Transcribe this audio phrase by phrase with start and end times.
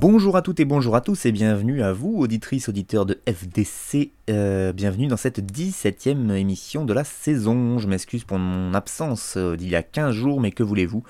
[0.00, 4.12] Bonjour à toutes et bonjour à tous et bienvenue à vous, auditrices, auditeurs de FDC.
[4.30, 7.78] Euh, bienvenue dans cette 17ème émission de la saison.
[7.78, 11.02] Je m'excuse pour mon absence euh, d'il y a 15 jours, mais que voulez-vous?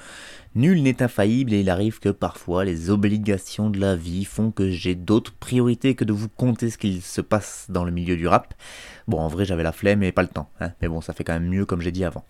[0.56, 4.70] Nul n'est infaillible et il arrive que parfois les obligations de la vie font que
[4.70, 8.26] j'ai d'autres priorités que de vous conter ce qu'il se passe dans le milieu du
[8.26, 8.54] rap.
[9.06, 11.22] Bon, en vrai, j'avais la flemme et pas le temps, hein, mais bon, ça fait
[11.22, 12.24] quand même mieux comme j'ai dit avant.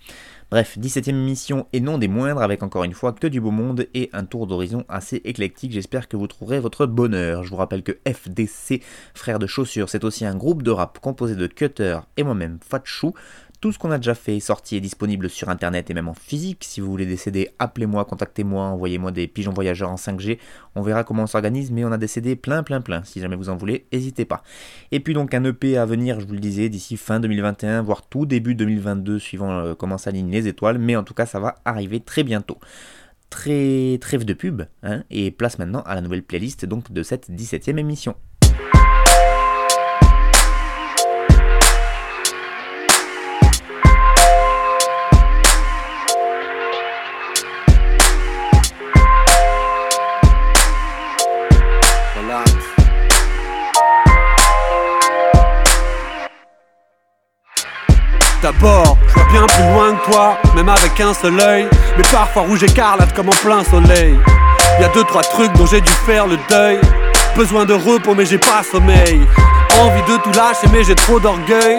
[0.51, 3.87] Bref, 17ème émission et non des moindres avec encore une fois que du beau monde
[3.95, 5.71] et un tour d'horizon assez éclectique.
[5.71, 7.45] J'espère que vous trouverez votre bonheur.
[7.45, 8.83] Je vous rappelle que FDC,
[9.15, 13.15] frère de chaussures, c'est aussi un groupe de rap composé de Cutter et moi-même Fatchou.
[13.61, 16.15] Tout ce qu'on a déjà fait est sorti et disponible sur internet et même en
[16.15, 16.65] physique.
[16.65, 20.39] Si vous voulez des CD, appelez-moi, contactez-moi, envoyez-moi des pigeons voyageurs en 5G.
[20.75, 23.05] On verra comment on s'organise, mais on a CD plein, plein, plein.
[23.05, 24.43] Si jamais vous en voulez, n'hésitez pas.
[24.93, 28.01] Et puis donc un EP à venir, je vous le disais, d'ici fin 2021, voire
[28.09, 30.79] tout début 2022, suivant euh, comment s'alignent les étoiles.
[30.79, 32.57] Mais en tout cas, ça va arriver très bientôt.
[33.29, 37.29] Très trêve de pub, hein, et place maintenant à la nouvelle playlist donc de cette
[37.29, 38.17] 17ème émission.
[58.53, 61.67] Je vois bien plus loin que toi, même avec un seul œil.
[61.97, 64.19] Mais parfois rouge écarlate comme en plein soleil.
[64.81, 66.81] Y a deux, trois trucs dont j'ai dû faire le deuil.
[67.37, 69.21] Besoin de repos, mais j'ai pas sommeil.
[69.81, 71.79] Envie de tout lâcher, mais j'ai trop d'orgueil.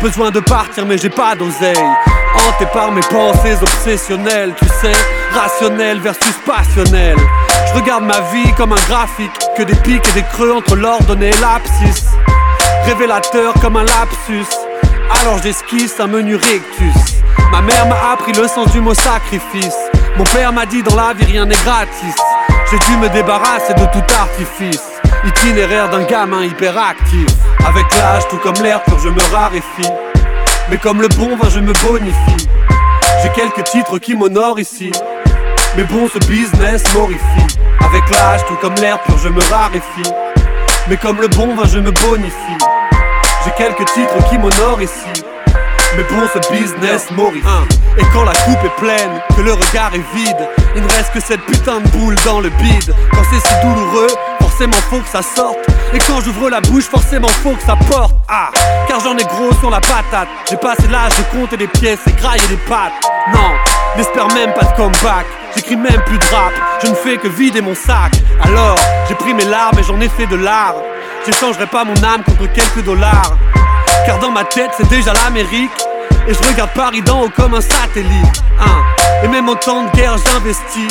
[0.00, 1.76] Besoin de partir, mais j'ai pas d'oseille.
[1.76, 4.92] Hanté par mes pensées obsessionnelles, tu sais,
[5.34, 7.16] rationnel versus passionnel.
[7.66, 11.30] Je regarde ma vie comme un graphique, que des pics et des creux entre l'ordonnée
[11.30, 12.06] et l'abscisse.
[12.86, 14.67] Révélateur comme un lapsus.
[15.10, 17.22] Alors j'esquisse un menu rectus.
[17.50, 19.76] Ma mère m'a appris le sens du mot sacrifice.
[20.16, 22.14] Mon père m'a dit dans la vie rien n'est gratis.
[22.70, 24.82] J'ai dû me débarrasser de tout artifice.
[25.24, 27.26] Itinéraire d'un gamin hyperactif.
[27.66, 29.90] Avec l'âge, tout comme l'air pur, je me raréfie.
[30.70, 32.48] Mais comme le bon vin, je me bonifie.
[33.22, 34.92] J'ai quelques titres qui m'honorent ici.
[35.76, 37.58] Mais bon, ce business m'horrifie.
[37.80, 40.12] Avec l'âge, tout comme l'air pur, je me raréfie.
[40.88, 42.58] Mais comme le bon vin, je me bonifie.
[43.48, 45.24] J'ai quelques titres qui m'honorent ici.
[45.96, 47.46] Mais bon, ce business m'horrifie.
[47.96, 51.20] Et quand la coupe est pleine, que le regard est vide, il ne reste que
[51.20, 52.94] cette putain de boule dans le bide.
[53.10, 55.56] Quand c'est si douloureux, forcément faut que ça sorte.
[55.94, 58.14] Et quand j'ouvre la bouche, forcément faut que ça porte.
[58.28, 58.50] Ah,
[58.86, 60.28] car j'en ai gros sur la patate.
[60.50, 62.92] J'ai passé l'âge de compter des pièces et grailler des pattes.
[63.32, 63.50] Non,
[63.96, 65.24] n'espère même pas de comeback.
[65.56, 66.52] J'écris même plus de rap,
[66.84, 68.12] je ne fais que vider mon sac.
[68.42, 68.76] Alors,
[69.08, 70.74] j'ai pris mes larmes et j'en ai fait de l'art.
[71.28, 73.36] J'échangerai pas mon âme contre quelques dollars.
[74.06, 75.70] Car dans ma tête, c'est déjà l'Amérique.
[76.26, 78.42] Et je regarde Paris d'en haut comme un satellite.
[78.58, 78.82] Hein.
[79.22, 80.88] Et même en temps de guerre, j'investis.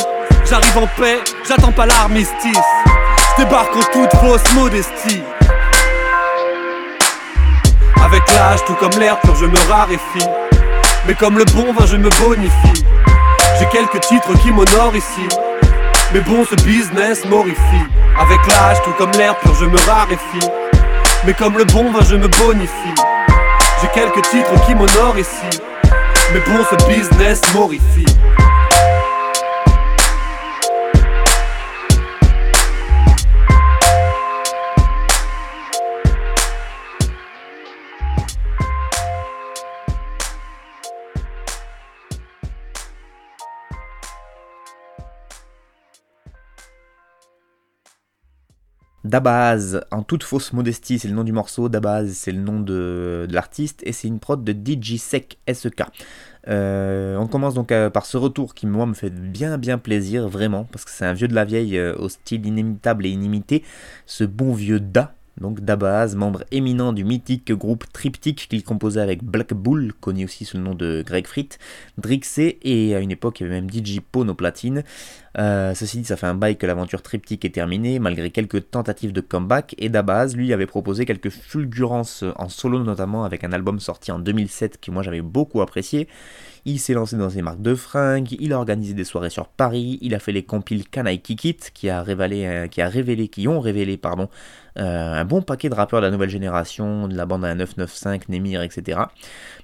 [0.48, 2.56] J'arrive en paix, j'attends pas l'armistice.
[3.32, 5.24] Je débarque en toute fausse modestie.
[8.06, 10.30] Avec l'âge, tout comme l'air pur, je me raréfie.
[11.08, 12.86] Mais comme le bon vin, je me bonifie.
[13.58, 15.28] J'ai quelques titres qui m'honorent ici.
[16.14, 17.86] Mais bon, ce business m'horrifie.
[18.18, 20.50] Avec l'âge, tout comme l'air pur, je me raréfie.
[21.26, 22.96] Mais comme le bon vin, je me bonifie.
[23.82, 25.60] J'ai quelques titres qui m'honorent ici.
[26.34, 28.06] Mais bon, ce business m'horrifie.
[49.08, 51.70] Dabaz, en toute fausse modestie, c'est le nom du morceau.
[51.70, 53.82] Dabaz, c'est le nom de, l'artiste.
[53.86, 55.84] Et c'est une prod de DJ Sec SK.
[56.50, 60.28] Euh, on commence donc euh, par ce retour qui, moi, me fait bien, bien plaisir,
[60.28, 60.66] vraiment.
[60.72, 63.64] Parce que c'est un vieux de la vieille euh, au style inimitable et inimité.
[64.06, 65.17] Ce bon vieux Da.
[65.40, 70.46] Donc Dabaz, membre éminent du mythique groupe Triptych qu'il composait avec Black Bull, connu aussi
[70.46, 71.50] sous le nom de Greg Frit,
[71.98, 74.84] Drixé et à une époque il y avait même DJ Pone au platine.
[75.38, 79.12] Euh, ceci dit, ça fait un bail que l'aventure Triptych est terminée, malgré quelques tentatives
[79.12, 83.80] de comeback, et Dabaz lui avait proposé quelques fulgurances en solo notamment avec un album
[83.80, 86.08] sorti en 2007 que moi j'avais beaucoup apprécié.
[86.70, 90.00] Il s'est lancé dans ses marques de fringues, il a organisé des soirées sur Paris,
[90.02, 93.62] il a fait les compiles Can I qui a révélé, qui a révélé, qui ont
[93.62, 94.28] révélé, pardon,
[94.78, 98.28] euh, un bon paquet de rappeurs de la nouvelle génération, de la bande à 995,
[98.28, 99.00] Nemir, etc.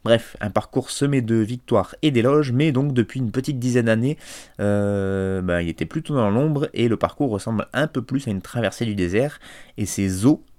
[0.05, 4.17] Bref, un parcours semé de victoires et d'éloges, mais donc depuis une petite dizaine d'années,
[4.61, 8.31] euh, bah, il était plutôt dans l'ombre et le parcours ressemble un peu plus à
[8.31, 9.41] une traversée du désert.
[9.77, 10.07] Et c'est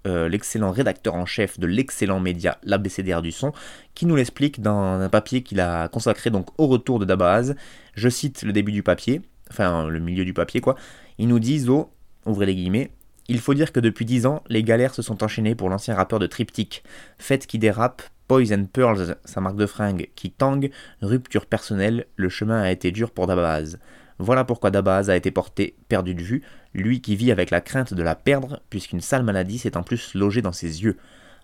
[0.06, 3.52] Zo, l'excellent rédacteur en chef de l'excellent média l'ABCDR du son,
[3.94, 7.54] qui nous l'explique dans un papier qu'il a consacré donc au retour de Dabaz.
[7.94, 10.76] Je cite le début du papier, enfin le milieu du papier quoi.
[11.18, 11.90] Il nous dit Zo,
[12.26, 12.90] ouvrez les guillemets,
[13.28, 16.18] il faut dire que depuis 10 ans, les galères se sont enchaînées pour l'ancien rappeur
[16.18, 16.82] de Triptych.
[17.18, 20.70] Fête qui dérape, Poison Pearls, sa marque de fringues, qui tangue,
[21.00, 23.78] rupture personnelle, le chemin a été dur pour Dabaz.
[24.18, 27.94] Voilà pourquoi Dabaz a été porté perdu de vue, lui qui vit avec la crainte
[27.94, 30.96] de la perdre, puisqu'une sale maladie s'est en plus logée dans ses yeux.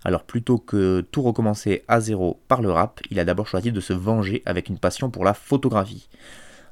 [0.05, 3.81] Alors plutôt que tout recommencer à zéro par le rap, il a d'abord choisi de
[3.81, 6.09] se venger avec une passion pour la photographie.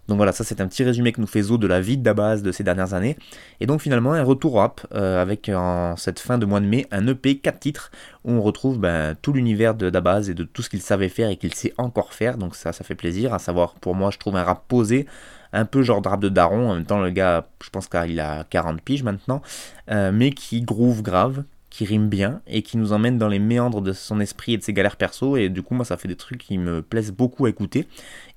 [0.09, 2.03] Donc voilà, ça c'est un petit résumé que nous fait Zo de la vie de
[2.03, 3.19] Dabaz de ces dernières années.
[3.61, 6.87] Et donc finalement un retour rap euh, avec en cette fin de mois de mai
[6.91, 7.91] un EP 4 titres
[8.25, 11.29] où on retrouve ben, tout l'univers de Dabaz et de tout ce qu'il savait faire
[11.29, 12.39] et qu'il sait encore faire.
[12.39, 13.35] Donc ça, ça fait plaisir.
[13.35, 15.07] À savoir, pour moi, je trouve un rap posé,
[15.53, 16.71] un peu genre de rap de daron.
[16.71, 19.43] En même temps, le gars, je pense qu'il a 40 piges maintenant,
[19.91, 23.83] euh, mais qui groove grave, qui rime bien et qui nous emmène dans les méandres
[23.83, 25.37] de son esprit et de ses galères perso.
[25.37, 27.87] Et du coup, moi, ça fait des trucs qui me plaisent beaucoup à écouter.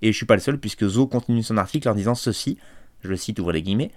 [0.02, 2.58] Et je suis pas le seul, puisque Zo continue son article en disant ceci,
[3.04, 3.92] je le cite, ouvre les guillemets.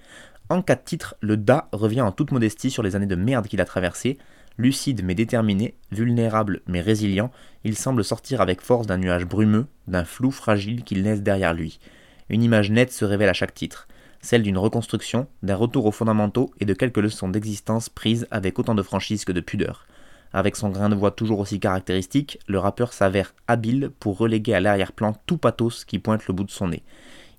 [0.51, 3.47] En cas de titre, le Da revient en toute modestie sur les années de merde
[3.47, 4.19] qu'il a traversées.
[4.57, 7.33] Lucide mais déterminé, vulnérable mais résilient,
[7.65, 11.81] il semble sortir avec force d'un nuage brumeux, d'un flou fragile qu'il laisse derrière lui.
[12.29, 13.89] Une image nette se révèle à chaque titre
[14.25, 18.75] celle d'une reconstruction, d'un retour aux fondamentaux et de quelques leçons d'existence prises avec autant
[18.75, 19.87] de franchise que de pudeur.
[20.33, 24.61] Avec son grain de voix toujours aussi caractéristique, le rappeur s'avère habile pour reléguer à
[24.61, 26.83] l'arrière-plan tout pathos qui pointe le bout de son nez.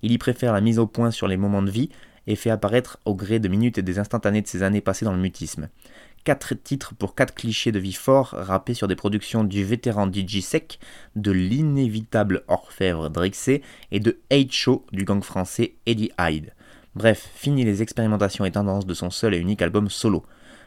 [0.02, 1.90] Il y préfère la mise au point sur les moments de vie
[2.28, 5.12] et fait apparaître au gré de minutes et des instantanés de ses années passées dans
[5.12, 5.68] le mutisme.
[6.26, 10.40] Quatre titres pour quatre clichés de vie forts rappés sur des productions du vétéran DJ
[10.40, 10.80] Sec,
[11.14, 13.62] de l'inévitable orfèvre Drixé
[13.92, 16.52] et de Hate Show du gang français Eddie Hyde.
[16.96, 20.24] Bref, fini les expérimentations et tendances de son seul et unique album solo.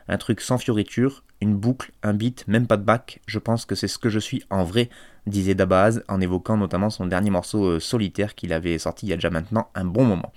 [0.08, 3.76] Un truc sans fioriture, une boucle, un beat, même pas de bac, je pense que
[3.76, 4.90] c'est ce que je suis en vrai,
[5.28, 9.14] disait Dabaz en évoquant notamment son dernier morceau euh, solitaire qu'il avait sorti il y
[9.14, 10.32] a déjà maintenant un bon moment.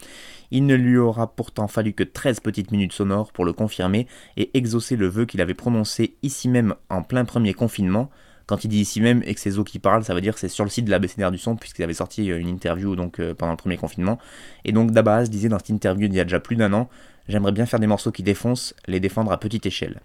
[0.52, 4.06] Il ne lui aura pourtant fallu que 13 petites minutes sonores pour le confirmer
[4.36, 8.10] et exaucer le vœu qu'il avait prononcé ici même en plein premier confinement,
[8.46, 10.40] quand il dit ici même et que c'est Zo qui parle, ça veut dire que
[10.40, 12.94] c'est sur le site de la BCDR du son, puisqu'il avait sorti euh, une interview
[12.96, 14.18] donc, euh, pendant le premier confinement.
[14.66, 16.88] Et donc Dabaz disait dans cette interview d'il y a déjà plus d'un an
[17.28, 20.00] J'aimerais bien faire des morceaux qui défoncent, les défendre à petite échelle.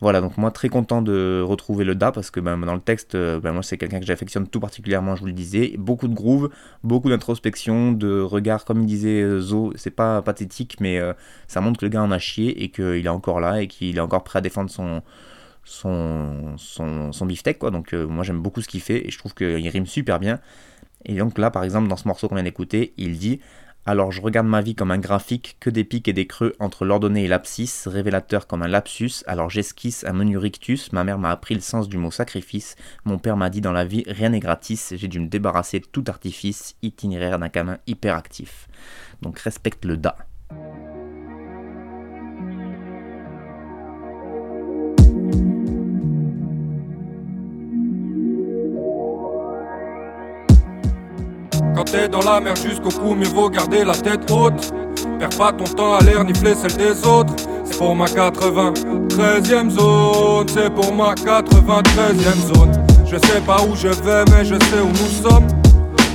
[0.00, 3.14] Voilà, donc moi très content de retrouver le Da parce que ben, dans le texte,
[3.14, 5.74] euh, ben, moi c'est quelqu'un que j'affectionne tout particulièrement, je vous le disais.
[5.78, 6.50] Beaucoup de groove,
[6.82, 11.00] beaucoup d'introspection, de regard, comme il disait Zo, c'est pas pathétique, mais
[11.48, 13.96] ça montre que le gars en a chié et qu'il est encore là et qu'il
[13.96, 15.02] est encore prêt à défendre son,
[15.64, 17.70] son, beefsteak, quoi.
[17.70, 20.40] Donc euh, moi j'aime beaucoup ce qu'il fait et je trouve qu'il rime super bien.
[21.04, 23.40] Et donc là, par exemple, dans ce morceau qu'on vient d'écouter, il dit
[23.86, 26.84] Alors je regarde ma vie comme un graphique, que des pics et des creux entre
[26.84, 31.30] l'ordonnée et l'abscisse, révélateur comme un lapsus, alors j'esquisse un menu rictus, ma mère m'a
[31.30, 34.40] appris le sens du mot sacrifice, mon père m'a dit dans la vie rien n'est
[34.40, 38.68] gratis, j'ai dû me débarrasser de tout artifice, itinéraire d'un camin hyperactif.
[39.22, 40.16] Donc respecte le da.
[51.80, 54.70] Dans la mer jusqu'au cou, mieux vaut garder la tête haute.
[55.18, 57.32] Perds pas ton temps à l'air nifler celle des autres.
[57.64, 62.72] C'est pour ma 93ème zone, c'est pour ma 93ème zone.
[63.06, 65.46] Je sais pas où je vais, mais je sais où nous sommes.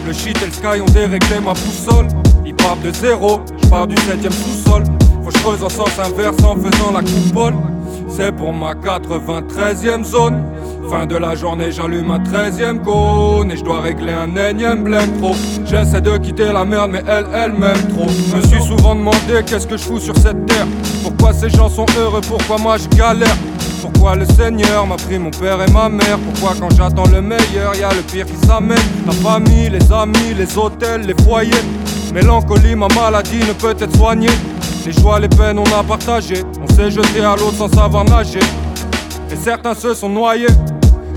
[0.06, 2.10] Le shit et le sky ont déréglé ma boussole.
[2.46, 4.84] Ils partent de zéro, je pars du 7ème sous-sol.
[5.24, 7.56] Faut que je creuse en sens inverse en faisant la coupole.
[8.08, 10.44] C'est pour ma 93ème zone.
[10.90, 15.18] Fin de la journée, j'allume un 13ème cône et je dois régler un énième blême
[15.20, 15.36] trop.
[15.66, 18.06] J'essaie de quitter la merde, mais elle, elle m'aime trop.
[18.06, 20.68] Me suis souvent demandé qu'est-ce que je fous sur cette terre.
[21.02, 23.36] Pourquoi ces gens sont heureux, pourquoi moi je galère?
[23.82, 26.20] Pourquoi le Seigneur m'a pris mon père et ma mère?
[26.20, 28.78] Pourquoi quand j'attends le meilleur, y a le pire qui s'amène?
[29.08, 31.52] La famille, les amis, les hôtels, les foyers
[32.14, 34.30] Mélancolie, ma maladie ne peut être soignée
[34.86, 38.40] Les joies, les peines, on a partagé On s'est jeté à l'eau sans savoir nager
[39.32, 40.48] et certains se sont noyés.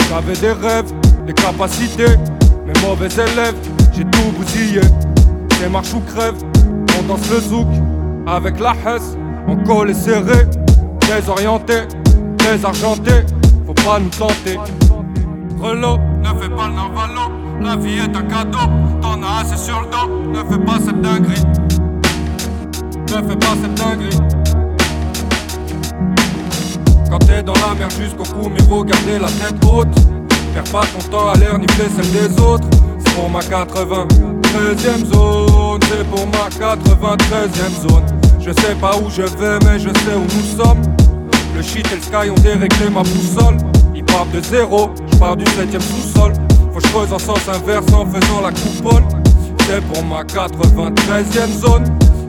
[0.08, 0.90] J'avais des rêves,
[1.26, 2.16] des capacités,
[2.66, 3.54] mes mauvais élèves,
[3.92, 4.80] j'ai tout bousillé.
[5.52, 6.34] C'est marche ou crève,
[6.98, 7.66] on danse le zouk
[8.26, 10.46] avec la hesse, on colle et serré,
[11.02, 11.82] désorienté,
[12.38, 13.26] désargenté,
[13.66, 14.58] faut pas nous tenter.
[15.60, 18.58] Relo, ne fais pas le navalo, la vie est un cadeau,
[19.02, 21.44] t'en as assez sur le dos, ne fais pas cette dinguerie.
[23.10, 24.47] Ne fais pas cette dinguerie.
[27.10, 29.88] Quand t'es dans la mer jusqu'au cou, mieux vaut garder la tête haute.
[30.54, 32.68] Perds pas ton temps à l'air, nifler celle des autres.
[32.98, 38.04] C'est pour ma 93ème zone, c'est pour ma 93ème zone.
[38.40, 40.82] Je sais pas où je vais, mais je sais où nous sommes.
[41.56, 43.56] Le shit et le sky ont déréglé ma boussole.
[43.94, 46.32] Ils partent de zéro, je pars du 7ème sous-sol.
[46.72, 49.02] Faut que je creuse en sens inverse en faisant la coupole.
[49.66, 51.84] C'est pour ma 93ème zone.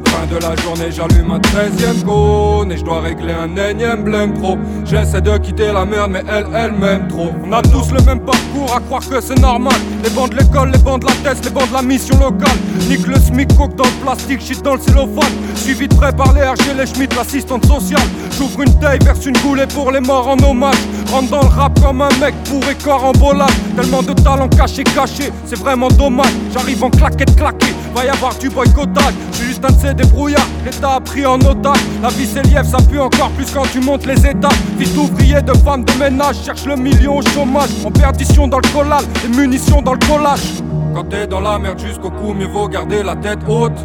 [0.10, 4.34] Fin de la journée, j'allume un 13ème cône et je dois régler un énième blême
[4.34, 4.58] pro.
[4.86, 7.30] J'essaie de quitter la merde, mais elle, elle m'aime trop.
[7.46, 9.76] On a tous le même parcours à croire que c'est normal.
[10.04, 12.58] Les bancs de l'école, les bancs de la tête, les bancs de la mission locale.
[12.90, 15.34] Nique le SMIC, coke dans le plastique, shit dans le cellophane.
[15.56, 18.08] Suivi de près par les RG, les Schmitt, l'assistante sociale.
[18.38, 20.78] J'ouvre une taille, verse une goulée pour les morts en hommage.
[21.12, 23.50] Rentre dans le rap comme un mec bourré corps en bolade.
[23.76, 26.32] Tellement de talent caché, caché, c'est vraiment dommage.
[26.54, 29.14] J'arrive en claquette claquée, va y avoir du boycottage.
[29.34, 31.80] J'suis juste un de ces débrouillards, l'État a pris en otage.
[32.04, 34.54] La vie c'est lièvre, ça pue encore plus quand tu montes les étapes.
[34.78, 37.70] Fils d'ouvrier, de femme de ménage, cherche le million au chômage.
[37.84, 40.62] En perdition dans le collal, les munitions dans le collage.
[40.94, 43.78] Quand t'es dans la merde jusqu'au cou, mieux vaut garder la tête haute.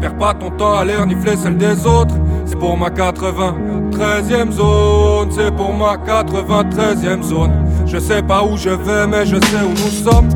[0.00, 2.14] Perds pas ton temps à l'air, nifler celle des autres.
[2.44, 7.52] C'est pour ma 93ème zone, c'est pour ma 93ème zone.
[7.86, 10.28] Je sais pas où je vais, mais je sais où nous sommes.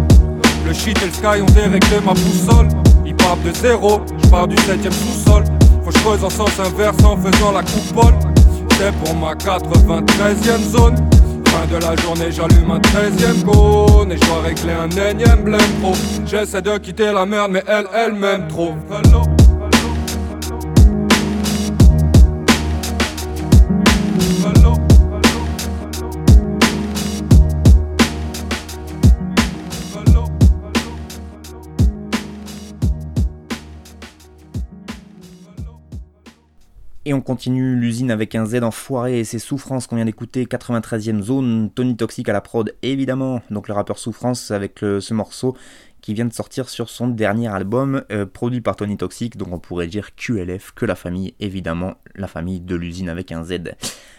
[0.66, 2.68] Le shit et le sky ont déréglé ma boussole.
[3.04, 5.44] Ils partent de zéro, je pars du 7ème sous-sol.
[5.84, 8.14] Faut que je creuse en sens inverse en faisant la coupole.
[8.78, 10.96] C'est pour ma 93ème zone.
[11.46, 15.60] Fin de la journée, j'allume un 13ème cône et je dois régler un énième blême
[15.80, 15.92] pro.
[16.26, 18.74] J'essaie de quitter la merde, mais elle, elle m'aime trop.
[37.16, 41.70] On continue l'usine avec un Z enfoiré et ses souffrances qu'on vient d'écouter, 93ème zone,
[41.74, 45.56] Tony Toxic à la prod évidemment, donc le rappeur Souffrance avec le- ce morceau
[46.02, 49.58] qui vient de sortir sur son dernier album euh, produit par Tony Toxic, donc on
[49.58, 53.72] pourrait dire QLF, que la famille évidemment, la famille de l'usine avec un Z.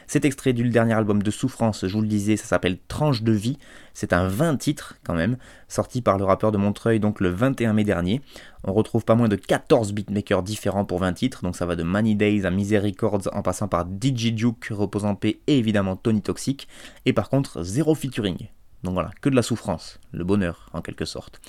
[0.10, 3.34] Cet extrait du dernier album de Souffrance, je vous le disais, ça s'appelle Tranche de
[3.34, 3.58] vie,
[3.94, 5.36] c'est un 20 titres quand même,
[5.68, 8.22] sorti par le rappeur de Montreuil donc le 21 mai dernier.
[8.64, 11.84] On retrouve pas moins de 14 beatmakers différents pour 20 titres, donc ça va de
[11.84, 15.98] Money Days à Misery Records en passant par DJ Duke, Repose en paix et évidemment
[15.98, 16.70] Tony Toxic,
[17.06, 18.48] et par contre zéro featuring.
[18.84, 21.42] Donc voilà, que de la souffrance, le bonheur en quelque sorte.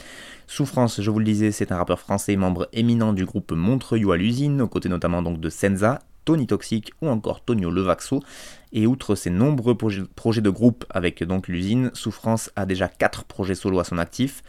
[0.48, 4.16] Souffrance, je vous le disais, c'est un rappeur français, membre éminent du groupe Montreuil à
[4.16, 8.20] l'usine, aux côtés notamment donc de Senza, Tony Toxic ou encore Tonio Levaxo.
[8.74, 13.54] Et outre ses nombreux projets, de groupe avec donc l'usine, Souffrance a déjà 4 projets
[13.54, 14.42] solo à son actif.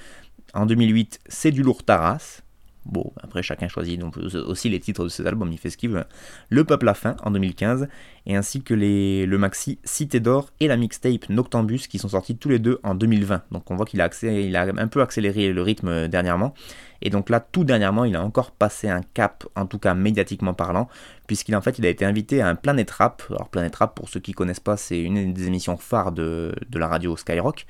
[0.53, 2.41] En 2008, c'est du lourd Taras.
[2.85, 5.91] Bon, après chacun choisit donc aussi les titres de ses albums, il fait ce qu'il
[5.91, 6.03] veut.
[6.49, 7.87] Le Peuple à fin en 2015,
[8.25, 12.35] et ainsi que les, le maxi Cité d'Or et la mixtape Noctambus qui sont sortis
[12.35, 13.43] tous les deux en 2020.
[13.51, 16.53] Donc on voit qu'il a, a un peu accéléré le rythme dernièrement.
[17.01, 20.53] Et donc là, tout dernièrement, il a encore passé un cap, en tout cas médiatiquement
[20.53, 20.87] parlant,
[21.27, 23.23] puisqu'il en fait, il a été invité à un Planet Rap.
[23.29, 26.87] Alors Planet Rap, pour ceux qui connaissent pas, c'est une des émissions phares de, la
[26.87, 27.65] radio Skyrock.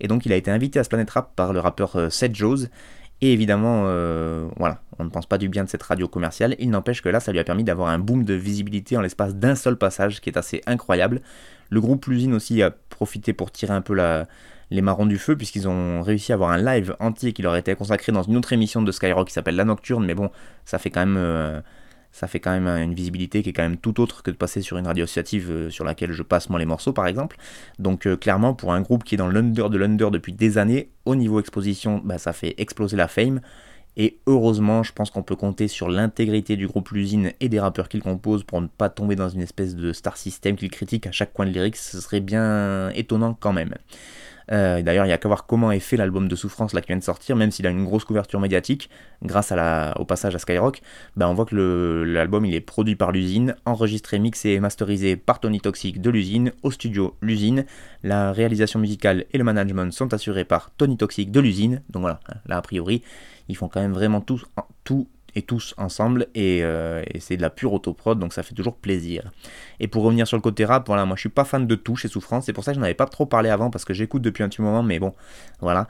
[0.00, 2.34] Et donc il a été invité à ce Planet Rap par le rappeur euh, Seth
[2.34, 2.68] Joes.
[3.20, 6.56] Et évidemment, euh, voilà, on ne pense pas du bien de cette radio commerciale.
[6.58, 9.36] Il n'empêche que là, ça lui a permis d'avoir un boom de visibilité en l'espace
[9.36, 11.20] d'un seul passage, qui est assez incroyable.
[11.70, 14.26] Le groupe L'usine aussi a profité pour tirer un peu la,
[14.72, 17.76] les marrons du feu, puisqu'ils ont réussi à avoir un live entier qui leur était
[17.76, 20.04] consacré dans une autre émission de Skyrock qui s'appelle La Nocturne.
[20.04, 20.30] Mais bon,
[20.64, 21.16] ça fait quand même.
[21.16, 21.60] euh,
[22.82, 25.50] une visibilité qui est quand même tout autre que de passer sur une radio associative
[25.50, 27.36] euh, sur laquelle je passe moi les morceaux par exemple.
[27.78, 30.90] Donc euh, clairement pour un groupe qui est dans l'under de l'under depuis des années,
[31.06, 33.40] au niveau exposition, bah, ça fait exploser la fame.
[33.96, 37.88] Et heureusement, je pense qu'on peut compter sur l'intégrité du groupe L'usine et des rappeurs
[37.90, 41.12] qu'il compose pour ne pas tomber dans une espèce de star system qu'il critique à
[41.12, 41.76] chaque coin de lyrics.
[41.76, 43.74] Ce serait bien étonnant quand même.
[44.50, 46.88] Euh, D'ailleurs, il n'y a qu'à voir comment est fait l'album de Souffrance là, qui
[46.88, 48.90] vient de sortir, même s'il a une grosse couverture médiatique,
[49.22, 50.80] grâce à la, au passage à Skyrock,
[51.16, 55.40] ben, on voit que l'album il est produit par l'usine, enregistré, mixé et masterisé par
[55.40, 57.64] Tony Toxic de l'usine, au studio l'usine.
[58.02, 61.82] La réalisation musicale et le management sont assurés par Tony Toxic de l'usine.
[61.90, 63.02] Donc voilà, là a priori,
[63.48, 64.42] ils font quand même vraiment tout,
[64.84, 66.62] tout et tous ensemble, et,
[67.20, 69.30] c'est de la pure autoprod, donc ça fait toujours plaisir.
[69.80, 72.04] Et pour revenir sur le côté rap, voilà, moi je suis pas fan de touche
[72.04, 74.22] et souffrance, c'est pour ça que je n'avais pas trop parlé avant, parce que j'écoute
[74.22, 75.14] depuis un petit moment, mais bon,
[75.60, 75.88] voilà.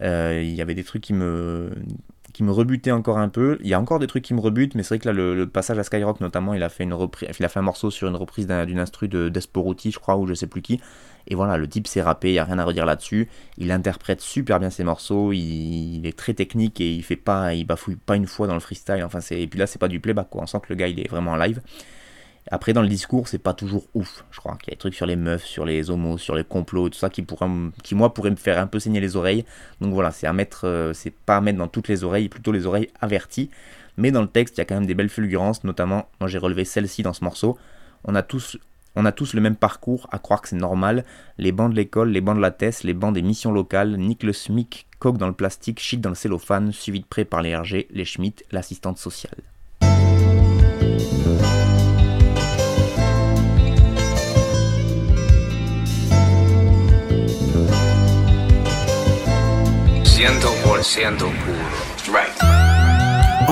[0.00, 1.70] Il y avait des trucs qui me,
[2.42, 3.58] me rebutait encore un peu.
[3.62, 5.46] Il y a encore des trucs qui me rebutent, mais c'est vrai que là, le,
[5.48, 6.96] passage à Skyrock, notamment, il a fait, une
[7.38, 10.26] il a fait un morceau sur une reprise d'une instru de Desporuti, je crois, ou
[10.26, 10.80] je sais plus qui.
[11.26, 13.28] Et voilà, le type s'est rappé, il n'y a rien à redire là-dessus.
[13.58, 17.64] Il interprète super bien ses morceaux, il, est très technique et il fait pas, il
[17.64, 19.02] bafouille pas une fois dans le freestyle.
[19.04, 20.42] Enfin, et puis là, c'est pas du playback, quoi.
[20.42, 21.60] On sent que le gars, il est vraiment en live.
[22.50, 24.56] Après, dans le discours, c'est pas toujours ouf, je crois.
[24.56, 26.98] qu'il y a des trucs sur les meufs, sur les homos, sur les complots, tout
[26.98, 27.48] ça qui, pourrait,
[27.82, 29.44] qui moi, pourraient me faire un peu saigner les oreilles.
[29.80, 32.52] Donc voilà, c'est à mettre, euh, c'est pas à mettre dans toutes les oreilles, plutôt
[32.52, 33.48] les oreilles averties.
[33.96, 36.38] Mais dans le texte, il y a quand même des belles fulgurances, notamment, moi j'ai
[36.38, 37.58] relevé celle-ci dans ce morceau.
[38.04, 38.58] On a tous.
[38.94, 41.06] On a tous le même parcours, à croire que c'est normal.
[41.38, 44.22] Les bancs de l'école, les bancs de la TES, les bancs des missions locales, nique
[44.22, 47.56] le SMIC, coque dans le plastique, shit dans le cellophane, suivi de près par les
[47.56, 49.38] RG, les Schmitt, l'assistante sociale.
[60.84, 62.16] Siendo puro.
[62.16, 62.61] Right.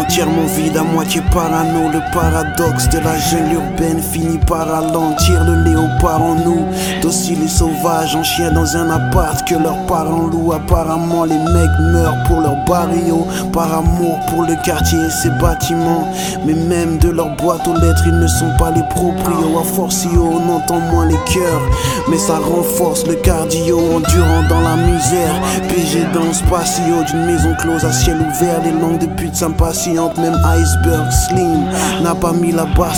[0.00, 5.62] Entièrement vide, à moitié parano, le paradoxe de la jungle urbaine finit par ralentir le
[5.62, 6.64] léopard en nous.
[7.02, 10.54] Docile et sauvage, en chien dans un appart que leurs parents louent.
[10.54, 16.09] Apparemment, les mecs meurent pour leur barrio, par amour pour le quartier et ses bâtiments.
[16.47, 19.59] Mais même de leur boîte aux lettres, ils ne sont pas les proprios.
[19.61, 21.62] A forcio, on entend moins les cœurs,
[22.09, 25.35] mais ça renforce le cardio, endurant dans la misère.
[25.69, 29.37] PG dans le spatio d'une maison close à ciel ouvert, les langues de pute
[29.94, 31.66] même Iceberg Slim
[32.02, 32.94] n'a pas mis la barre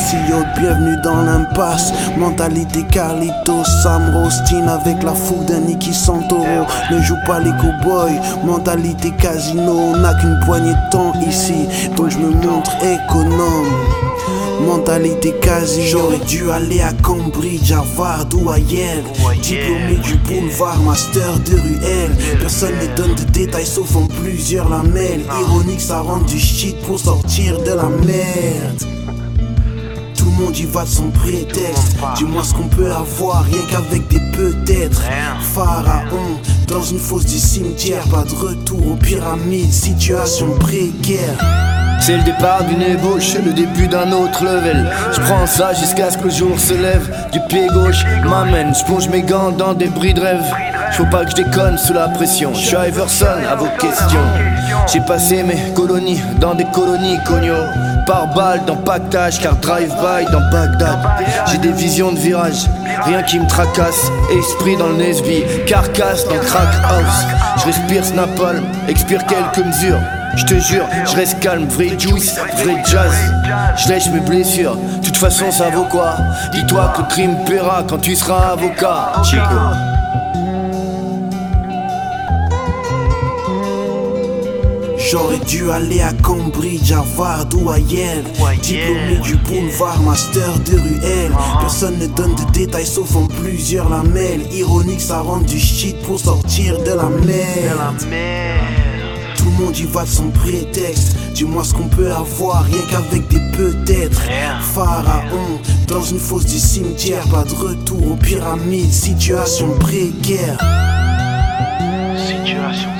[0.58, 6.66] Bienvenue dans l'impasse, mentalité Carlito, Sam Rostin avec la fougue d'un Nicky Santoro.
[6.90, 9.72] Ne joue pas les cowboys, mentalité casino.
[9.72, 13.72] On n'a qu'une poignée de temps ici, donc je me montre économe.
[14.66, 19.02] Mentalité quasi, j'aurais dû aller à Cambridge, Harvard ou à Yale.
[19.42, 22.12] Diplômé du boulevard, master de ruelle.
[22.38, 25.22] Personne ne donne de détails sauf en plusieurs lamelles.
[25.40, 28.82] Ironique, ça rend du shit pour sortir de la merde.
[30.16, 31.96] Tout le monde y va de son prétexte.
[32.16, 35.02] Dis-moi ce qu'on peut avoir, rien qu'avec des peut-être.
[35.54, 41.38] Pharaon, dans une fosse du cimetière, pas de retour aux pyramides, situation précaire.
[42.00, 44.90] C'est le départ d'une ébauche, le début d'un autre level.
[45.12, 47.08] Je prends ça jusqu'à ce que le jour se lève.
[47.32, 50.44] Du pied gauche m'amène, je plonge mes gants dans des bris de rêve.
[50.92, 52.52] Faut pas que je déconne sous la pression.
[52.54, 54.26] Je suis Iverson à vos questions.
[54.92, 57.54] J'ai passé mes colonies dans des colonies cogno.
[58.06, 60.98] Par balle dans pactage, car drive-by dans Bagdad.
[61.46, 62.68] J'ai des visions de virage,
[63.04, 64.10] rien qui me tracasse.
[64.36, 67.26] Esprit dans le Nesby, carcasse dans crack house.
[67.58, 70.00] Je respire Snapalm, expire quelques mesures.
[70.34, 73.14] Je te jure, je reste calme, vrai juice, vrai jazz.
[73.76, 76.16] Je lèche mes blessures, de toute façon ça vaut quoi?
[76.52, 79.12] Dis-toi que le crime paiera quand tu seras avocat.
[79.22, 79.91] Chico.
[85.12, 88.24] J'aurais dû aller à Cambridge, Harvard ou à Yale.
[88.62, 91.32] Diplômé du boulevard, master de ruelle.
[91.60, 94.40] Personne ne donne de détails sauf en plusieurs lamelles.
[94.52, 97.92] Ironique, ça rend du shit pour sortir de la mer
[99.52, 101.16] le monde y va de son prétexte.
[101.34, 104.22] Dis-moi ce qu'on peut avoir, rien qu'avec des peut-être.
[104.74, 110.58] Pharaon, dans une fosse du cimetière, pas de retour aux pyramides, situation précaire.
[112.16, 112.90] Situation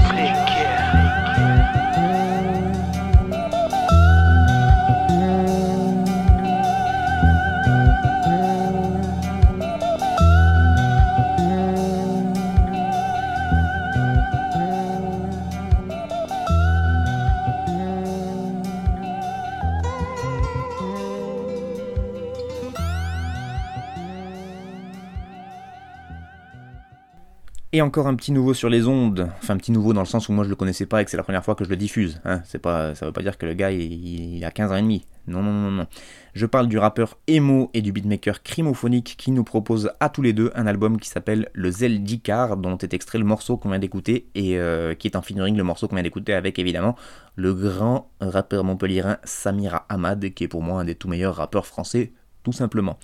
[27.75, 30.29] Et encore un petit nouveau sur les ondes, enfin un petit nouveau dans le sens
[30.29, 31.77] où moi je le connaissais pas et que c'est la première fois que je le
[31.77, 32.21] diffuse.
[32.27, 32.43] Hein.
[32.45, 35.07] C'est pas, ça veut pas dire que le gars il, a 15 ans et demi.
[35.27, 35.87] Non, non, non, non.
[36.35, 40.35] Je parle du rappeur Emo et du beatmaker Crimophonique qui nous propose à tous les
[40.35, 41.71] deux un album qui s'appelle Le
[42.19, 45.57] Car dont est extrait le morceau qu'on vient d'écouter et euh, qui est en featuring
[45.57, 46.95] le morceau qu'on vient d'écouter avec évidemment
[47.37, 51.65] le grand rappeur montpelliérain Samira Ahmad qui est pour moi un des tout meilleurs rappeurs
[51.65, 52.99] français tout simplement.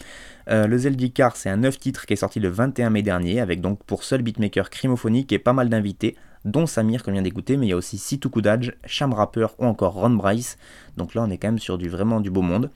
[0.51, 3.61] Euh, le Zeldicar, c'est un 9 titres qui est sorti le 21 mai dernier, avec
[3.61, 7.67] donc pour seul beatmaker crimophonique et pas mal d'invités, dont Samir qu'on vient d'écouter, mais
[7.67, 10.57] il y a aussi Situ Kudaj, Cham Rapper ou encore Ron Bryce.
[10.97, 12.71] Donc là, on est quand même sur du vraiment du beau monde.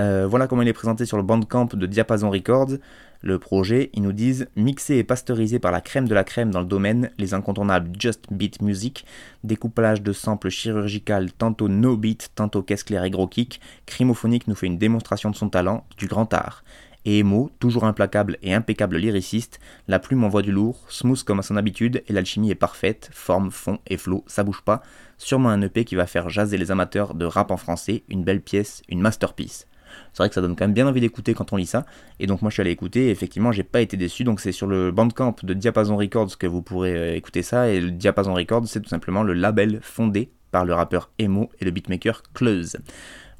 [0.00, 2.78] Euh, voilà comment il est présenté sur le bandcamp de Diapason Records.
[3.22, 6.60] Le projet, ils nous disent mixé et pasteurisé par la crème de la crème dans
[6.60, 9.06] le domaine, les incontournables Just Beat Music,
[9.44, 14.54] découplage de samples chirurgical, tantôt no beat, tantôt caisse claire et gros kick, Crimophonique nous
[14.54, 16.64] fait une démonstration de son talent, du grand art.
[17.04, 21.42] Et Emo, toujours implacable et impeccable lyriciste, la plume envoie du lourd, smooth comme à
[21.42, 24.82] son habitude, et l'alchimie est parfaite, forme, fond et flow, ça bouge pas.
[25.18, 28.40] Sûrement un EP qui va faire jaser les amateurs de rap en français, une belle
[28.40, 29.66] pièce, une masterpiece.
[30.12, 31.86] C'est vrai que ça donne quand même bien envie d'écouter quand on lit ça.
[32.20, 34.24] Et donc moi je suis allé écouter et effectivement j'ai pas été déçu.
[34.24, 37.68] Donc c'est sur le bandcamp de Diapason Records que vous pourrez euh, écouter ça.
[37.68, 41.64] Et le Diapason Records c'est tout simplement le label fondé par le rappeur Emo et
[41.64, 42.76] le beatmaker Close.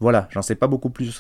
[0.01, 1.11] Voilà, j'en sais pas beaucoup plus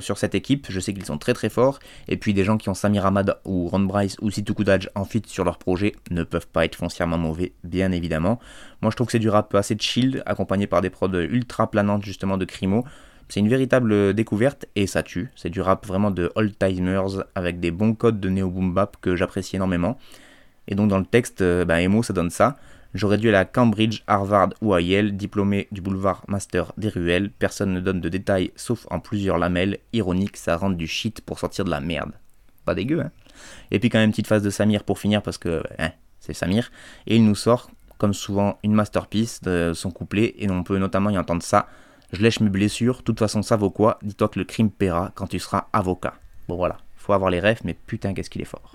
[0.00, 1.78] sur, cette équipe, je sais qu'ils sont très très forts,
[2.08, 5.04] et puis des gens qui ont Samir Ahmad ou Ron Bryce ou Situ Kudaj en
[5.04, 8.38] fit sur leur projet ne peuvent pas être foncièrement mauvais, bien évidemment.
[8.82, 12.04] Moi je trouve que c'est du rap assez chill, accompagné par des prods ultra planantes
[12.04, 12.84] justement de Crimo,
[13.30, 15.30] c'est une véritable découverte et ça tue.
[15.36, 18.96] C'est du rap vraiment de old timers avec des bons codes de néo boom bap
[19.00, 19.98] que j'apprécie énormément.
[20.66, 22.56] Et donc dans le texte, bah, Emo ça donne ça.
[22.92, 27.30] J'aurais dû aller à Cambridge, Harvard ou à Yale, diplômé du boulevard Master des ruelles.
[27.30, 29.78] Personne ne donne de détails sauf en plusieurs lamelles.
[29.92, 32.12] Ironique, ça rentre du shit pour sortir de la merde.
[32.64, 33.10] Pas dégueu, hein.
[33.70, 36.70] Et puis quand même petite phase de Samir pour finir parce que hein, c'est Samir.
[37.06, 41.10] Et il nous sort, comme souvent, une masterpiece de son couplet et on peut notamment
[41.10, 41.68] y entendre ça.
[42.12, 43.98] Je lèche mes blessures, de toute façon ça vaut quoi?
[44.02, 46.14] Dis-toi que le crime paiera quand tu seras avocat.
[46.48, 48.74] Bon voilà, faut avoir les rêves, mais putain qu'est-ce qu'il est fort.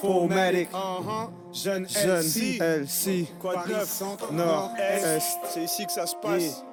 [0.00, 1.30] Formatic, uh-huh.
[1.52, 5.20] jeune LC, LC, Paris, centre, nord, est.
[5.50, 6.64] C'est ici que ça se passe,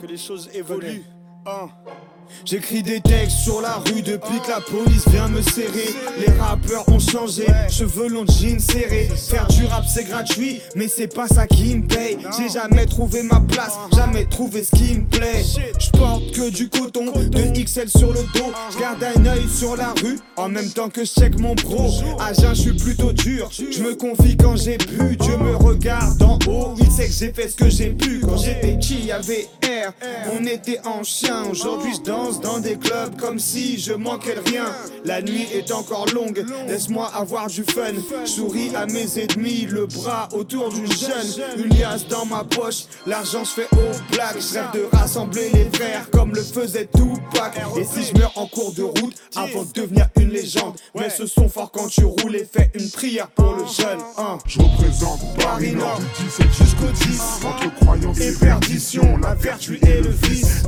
[0.00, 1.04] que les choses évoluent.
[2.44, 5.94] J'écris des textes sur la rue depuis que la police vient me serrer.
[6.18, 9.08] Les rappeurs ont changé, cheveux longs, jeans serrés.
[9.28, 12.18] Faire du rap c'est gratuit, mais c'est pas ça qui me paye.
[12.36, 15.42] J'ai jamais trouvé ma place, jamais trouvé ce qui me plaît.
[15.78, 15.90] Je
[16.32, 18.52] que du coton, de XL sur le dos.
[18.72, 21.90] Je garde un œil sur la rue, en même temps que je check mon pro.
[22.20, 25.16] À je suis plutôt dur, je me confie quand j'ai pu.
[25.16, 28.20] Dieu me regarde en haut, il sait que j'ai fait ce que j'ai pu.
[28.20, 29.92] Quand j'étais qui, y avait air,
[30.38, 31.44] on était en chien.
[31.50, 31.92] Aujourd'hui,
[32.42, 34.66] dans des clubs comme si je manquais de rien.
[35.04, 37.92] La nuit est encore longue, laisse-moi avoir du fun.
[38.24, 41.44] Souris à mes ennemis, le bras autour d'une jeune.
[41.56, 44.36] Une liasse dans ma poche, l'argent se fait au black.
[44.40, 47.60] Je rêve de rassembler les frères comme le faisait Tupac.
[47.76, 50.76] Et si je meurs en cours de route avant de devenir une légende.
[50.94, 54.00] Mais ce sont fort quand tu roules et fais une prière pour le jeune.
[54.18, 54.38] Hein.
[54.46, 57.22] Je représente Paris Nord du 17 jusqu'au 10.
[57.44, 60.64] Entre croyance et perdition, la vertu et le vice.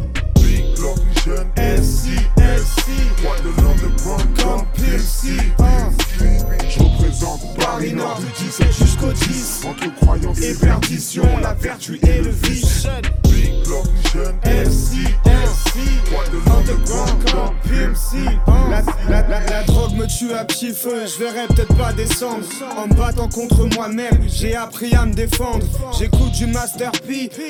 [21.06, 22.44] Je verrai peut-être pas descendre
[22.76, 25.66] En me battant contre moi-même, j'ai appris à me défendre
[25.98, 26.92] J'écoute du Master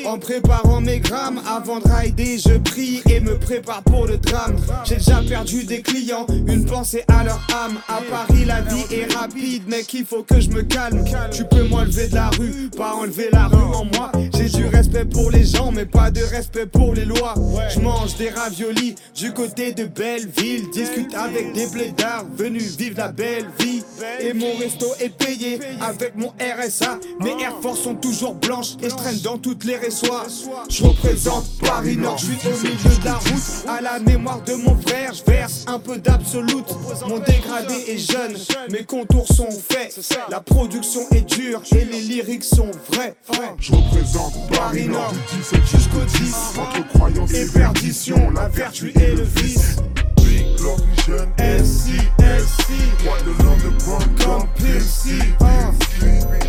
[0.06, 4.56] en préparant mes grammes Avant de rider, je prie et me prépare pour le drame.
[4.84, 7.78] J'ai déjà perdu des clients, une pensée à leur âme.
[7.88, 11.04] À Paris, la vie est rapide, mec, il faut que je me calme.
[11.30, 14.12] Tu peux m'enlever de la rue, pas enlever la rue en moi.
[14.34, 17.34] J'ai du respect pour les gens, mais pas de respect pour les lois.
[17.74, 20.70] Je mange des raviolis du côté de Belleville.
[20.72, 23.25] Discute avec des blédards venus vivre la belle
[23.58, 23.82] vie.
[24.20, 26.98] Et mon resto est payé avec mon RSA.
[27.20, 30.26] Mes Air Force sont toujours blanches et je traîne dans toutes les ressoirs.
[30.68, 33.68] Je représente Paris Nord, je suis au milieu de la route.
[33.68, 36.66] À la mémoire de mon frère, je verse un peu d'absolute.
[37.08, 38.36] Mon dégradé est jeune,
[38.70, 39.98] mes contours sont faits.
[40.28, 43.14] La production est dure et les lyrics sont vrais.
[43.58, 46.34] Je représente Paris Nord du 17 jusqu'au 10.
[46.58, 49.76] Entre croyance et perdition, la vertu et le vice.
[50.16, 52.70] Big Glock, jeune SC, SC.
[53.04, 55.22] Moi de l'underground comme PMC.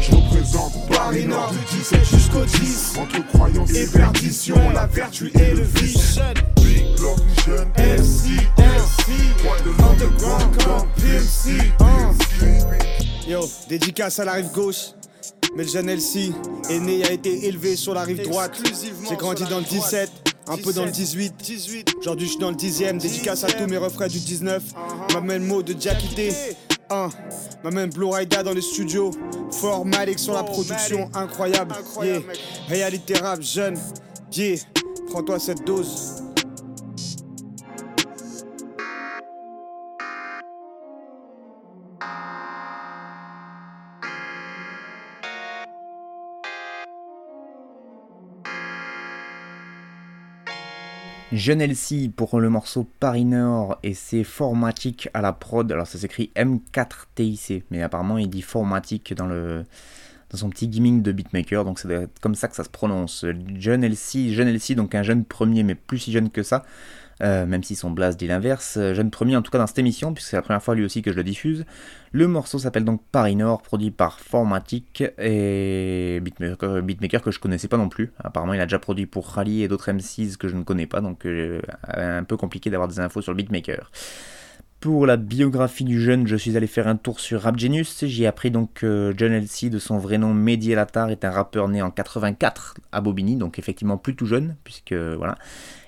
[0.01, 2.93] Je représente Paris Nord du 17 jusqu'au 10.
[2.97, 6.19] Entre croyance et perdition, la vertu et le vice.
[6.55, 9.09] Big Glock, jeune SC, SC.
[9.43, 11.71] Moi de l'underground comme PMC.
[13.27, 14.93] Yo, dédicace à la rive gauche.
[15.55, 16.31] Mais le jeune LC
[16.69, 18.61] est né et a été élevé sur la rive droite.
[19.07, 21.95] J'ai grandi dans le 17, un peu dans le 18.
[21.99, 22.99] Aujourd'hui, je suis dans le 10ème.
[22.99, 24.63] Dédicace à tous mes refrains du 19.
[25.13, 26.33] M'amène mot de Jackité.
[26.89, 27.09] 1.
[27.63, 29.11] M'amène Blue Raida dans les studios.
[29.51, 31.75] Fort Malik sur la production, incroyable.
[32.01, 32.21] Yeah.
[32.67, 33.77] Réalité rap, jeune.
[34.33, 34.57] Yeah.
[35.09, 36.23] Prends-toi cette dose.
[51.33, 55.69] Jeune Elsie pour le morceau Paris Nord et c'est Formatic à la prod.
[55.69, 59.65] Alors ça s'écrit M4TIC, mais apparemment il dit Formatic dans le
[60.29, 63.25] dans son petit gimmick de beatmaker, donc c'est comme ça que ça se prononce.
[63.55, 66.65] Jeune Elsie, jeune donc un jeune premier, mais plus si jeune que ça.
[67.23, 68.77] Euh, même si son blast dit l'inverse.
[68.77, 70.85] Euh, jeune premier en tout cas dans cette émission, puisque c'est la première fois lui
[70.85, 71.65] aussi que je le diffuse.
[72.11, 77.67] Le morceau s'appelle donc Paris Nord, produit par Formatic et beatmaker, beatmaker, que je connaissais
[77.67, 78.11] pas non plus.
[78.23, 81.01] Apparemment il a déjà produit pour Rally et d'autres MCs que je ne connais pas,
[81.01, 83.91] donc euh, un peu compliqué d'avoir des infos sur le beatmaker.
[84.79, 88.05] Pour la biographie du jeune, je suis allé faire un tour sur Rap Genius.
[88.05, 91.67] J'ai appris donc que John Elsie, de son vrai nom Mehdi Latar, est un rappeur
[91.67, 95.35] né en 84 à Bobigny, donc effectivement plus tout jeune, puisque voilà.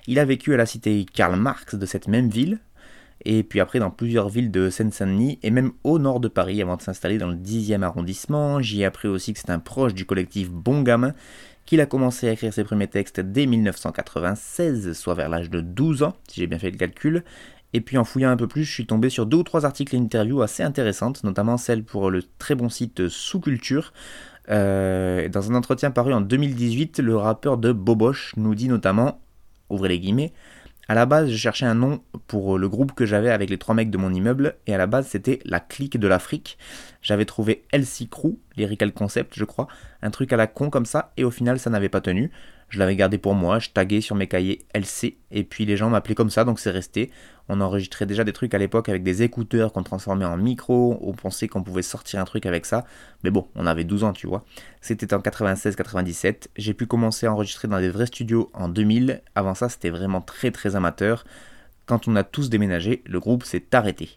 [0.08, 2.58] Il a vécu à la cité Karl Marx de cette même ville,
[3.24, 6.76] et puis après dans plusieurs villes de Seine-Saint-Denis, et même au nord de Paris avant
[6.76, 8.60] de s'installer dans le 10e arrondissement.
[8.60, 11.14] J'y ai appris aussi que c'est un proche du collectif Bon Gamin,
[11.64, 16.02] qu'il a commencé à écrire ses premiers textes dès 1996, soit vers l'âge de 12
[16.02, 17.22] ans, si j'ai bien fait le calcul,
[17.72, 19.94] et puis en fouillant un peu plus, je suis tombé sur deux ou trois articles
[19.94, 23.92] et interviews assez intéressantes, notamment celle pour le très bon site Sous-Culture.
[24.50, 29.20] Euh, dans un entretien paru en 2018, le rappeur de Boboche nous dit notamment,
[29.68, 30.32] ouvrez les guillemets,
[30.90, 33.76] à la base, je cherchais un nom pour le groupe que j'avais avec les trois
[33.76, 36.58] mecs de mon immeuble, et à la base, c'était la clique de l'Afrique.
[37.00, 39.68] J'avais trouvé LC Crew, Lyrical Concept, je crois,
[40.02, 42.32] un truc à la con comme ça, et au final, ça n'avait pas tenu.
[42.70, 45.90] Je l'avais gardé pour moi, je taguais sur mes cahiers LC, et puis les gens
[45.90, 47.12] m'appelaient comme ça, donc c'est resté.
[47.52, 51.12] On enregistrait déjà des trucs à l'époque avec des écouteurs qu'on transformait en micro, on
[51.14, 52.84] pensait qu'on pouvait sortir un truc avec ça,
[53.24, 54.44] mais bon, on avait 12 ans, tu vois.
[54.80, 59.54] C'était en 96-97, j'ai pu commencer à enregistrer dans des vrais studios en 2000, avant
[59.54, 61.24] ça c'était vraiment très très amateur.
[61.86, 64.10] Quand on a tous déménagé, le groupe s'est arrêté.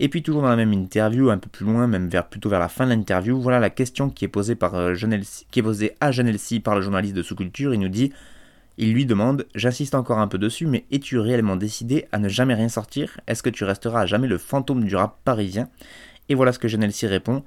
[0.00, 2.58] Et puis toujours dans la même interview, un peu plus loin, même vers, plutôt vers
[2.58, 4.96] la fin de l'interview, voilà la question qui est posée, par, euh,
[5.52, 7.72] qui est posée à Jean Elsie par le journaliste de sous-culture.
[7.72, 8.12] Il nous dit,
[8.76, 12.54] il lui demande, j'insiste encore un peu dessus, mais es-tu réellement décidé à ne jamais
[12.54, 13.20] rien sortir?
[13.26, 15.68] Est-ce que tu resteras à jamais le fantôme du rap parisien?
[16.28, 17.44] Et voilà ce que Jean Elsie répond.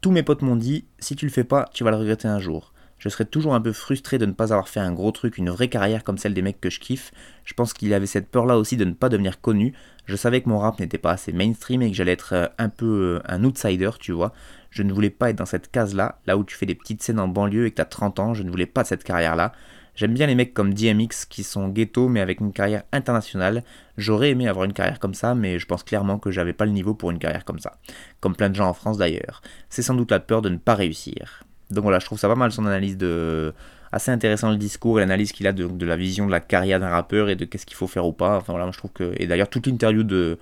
[0.00, 2.38] Tous mes potes m'ont dit, si tu le fais pas, tu vas le regretter un
[2.38, 5.38] jour je serais toujours un peu frustré de ne pas avoir fait un gros truc,
[5.38, 7.12] une vraie carrière comme celle des mecs que je kiffe.
[7.44, 9.72] Je pense qu'il y avait cette peur-là aussi de ne pas devenir connu.
[10.06, 12.68] Je savais que mon rap n'était pas assez mainstream et que j'allais être euh, un
[12.68, 14.32] peu euh, un outsider, tu vois.
[14.70, 17.20] Je ne voulais pas être dans cette case-là, là où tu fais des petites scènes
[17.20, 19.52] en banlieue et que t'as 30 ans, je ne voulais pas cette carrière-là.
[19.98, 23.64] J'aime bien les mecs comme DMX qui sont ghetto mais avec une carrière internationale.
[23.96, 26.70] J'aurais aimé avoir une carrière comme ça, mais je pense clairement que j'avais pas le
[26.70, 27.78] niveau pour une carrière comme ça.
[28.20, 29.42] Comme plein de gens en France d'ailleurs.
[29.70, 31.42] C'est sans doute la peur de ne pas réussir.
[31.72, 33.52] Donc voilà, je trouve ça pas mal son analyse de.
[33.90, 36.90] Assez intéressant le discours et l'analyse qu'il a de, la vision de la carrière d'un
[36.90, 38.36] rappeur et de qu'est-ce qu'il faut faire ou pas.
[38.36, 39.14] Enfin voilà, je trouve que.
[39.16, 40.38] Et d'ailleurs, toute l'interview de,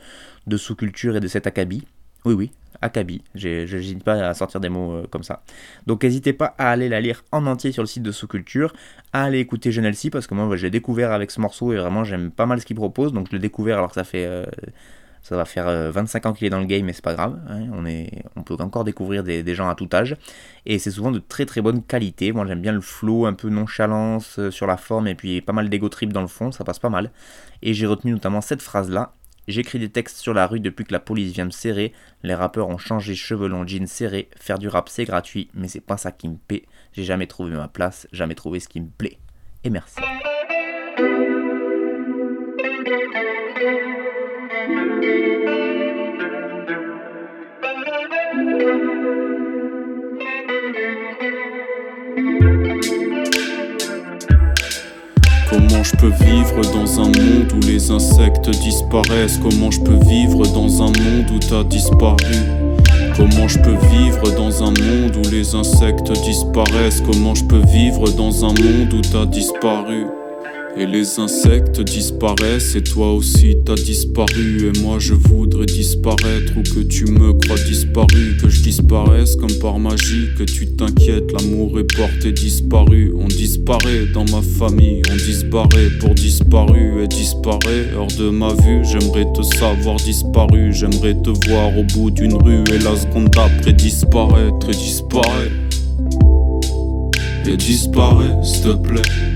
[0.47, 1.87] de sous-culture et de cet Akabi.
[2.27, 2.51] Oui, oui,
[2.83, 3.23] Akabi.
[3.35, 5.43] Je n'hésite pas à sortir des mots euh, comme ça.
[5.87, 8.73] Donc n'hésitez pas à aller la lire en entier sur le site de Sous-Culture,
[9.13, 12.31] à aller écouter Genelsi parce que moi j'ai découvert avec ce morceau et vraiment j'aime
[12.31, 13.13] pas mal ce qu'il propose.
[13.13, 14.27] Donc je l'ai découvert alors que ça fait.
[14.27, 14.45] Euh,
[15.23, 17.37] ça va faire 25 euh, ans qu'il est dans le game, mais c'est pas grave.
[17.49, 17.67] Hein.
[18.37, 20.15] on, peut encore découvrir des, gens à tout âge.
[20.67, 22.31] Et c'est souvent de très très bonne qualité.
[22.31, 25.69] Moi j'aime bien le flow, un peu nonchalance sur la forme, et puis pas mal
[25.69, 27.11] d'ego trip dans le fond, ça passe pas mal.
[27.63, 29.15] Et j'ai retenu notamment cette phrase-là.
[29.49, 31.93] J'écris des textes sur la rue depuis que la police vient me serrer.
[32.23, 34.29] Les rappeurs ont changé cheveux longs, jeans serrés.
[34.41, 36.65] Faire du rap c'est gratuit, mais c'est pas ça qui me paie.
[36.93, 39.19] J'ai jamais trouvé ma place, jamais trouvé ce qui me plaît.
[39.63, 40.01] Et merci.
[55.87, 59.39] Je peux vivre dans un monde où les insectes disparaissent.
[59.39, 62.35] Comment je peux vivre dans un monde où t'as disparu?
[63.17, 67.01] Comment je peux vivre dans un monde où les insectes disparaissent?
[67.01, 70.07] Comment je peux vivre dans un monde où t'as disparu?
[70.79, 74.71] Et les insectes disparaissent et toi aussi t'as disparu.
[74.71, 78.37] Et moi je voudrais disparaître ou que tu me crois disparu.
[78.41, 81.33] Que je disparaisse comme par magie, que tu t'inquiètes.
[81.33, 87.87] L'amour est porté disparu, on disparaît dans ma famille On disparaît pour disparu et disparaît.
[87.97, 92.65] Hors de ma vue J'aimerais te savoir disparu, j'aimerais te voir au bout d'une rue
[92.73, 95.51] Et la seconde d'après disparaître et disparaît.
[97.49, 99.36] Et disparaît s'il te plaît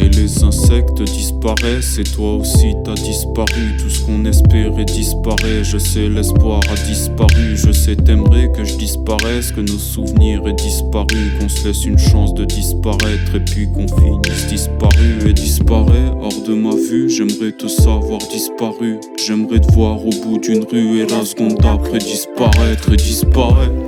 [0.00, 3.76] et les insectes disparaissent et toi aussi t'as disparu.
[3.78, 7.56] Tout ce qu'on espérait disparaît Je sais l'espoir a disparu.
[7.56, 11.32] Je sais t'aimerais que je disparaisse Que nos souvenirs aient disparu.
[11.38, 15.18] Qu'on se laisse une chance de disparaître Et puis qu'on finisse disparu.
[15.26, 18.98] Et disparaît Hors de ma vue j'aimerais te savoir disparu.
[19.24, 23.87] J'aimerais te voir au bout d'une rue Et la seconde d'après disparaître et disparaître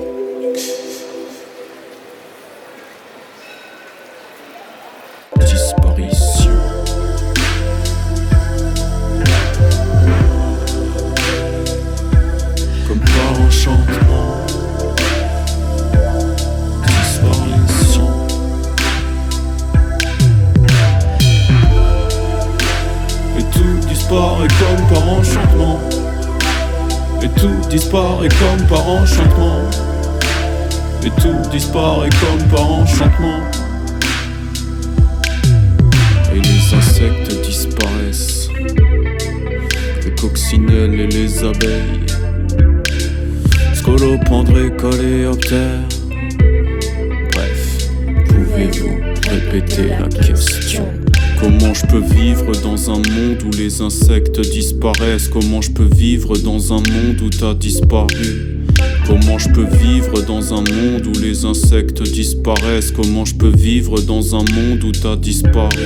[53.80, 55.28] insectes disparaissent.
[55.28, 58.66] Comment je peux vivre dans un monde où t'as disparu?
[59.06, 62.92] Comment je peux vivre dans un monde où les insectes disparaissent?
[62.92, 65.84] Comment je peux vivre dans un monde où t'as disparu?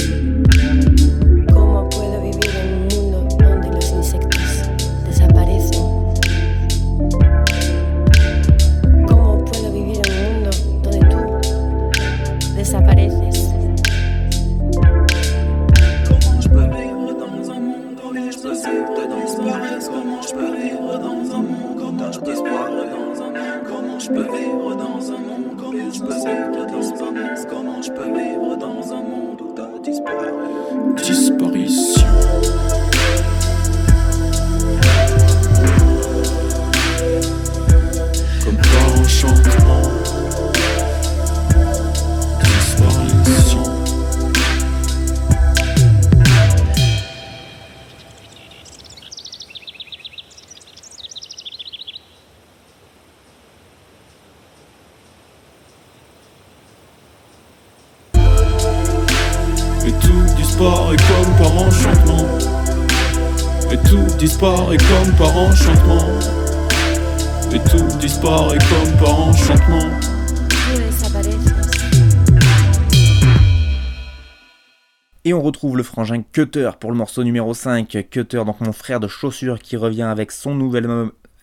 [75.45, 78.07] Retrouve le frangin Cutter pour le morceau numéro 5.
[78.11, 80.87] Cutter, donc mon frère de chaussures qui revient avec son nouvel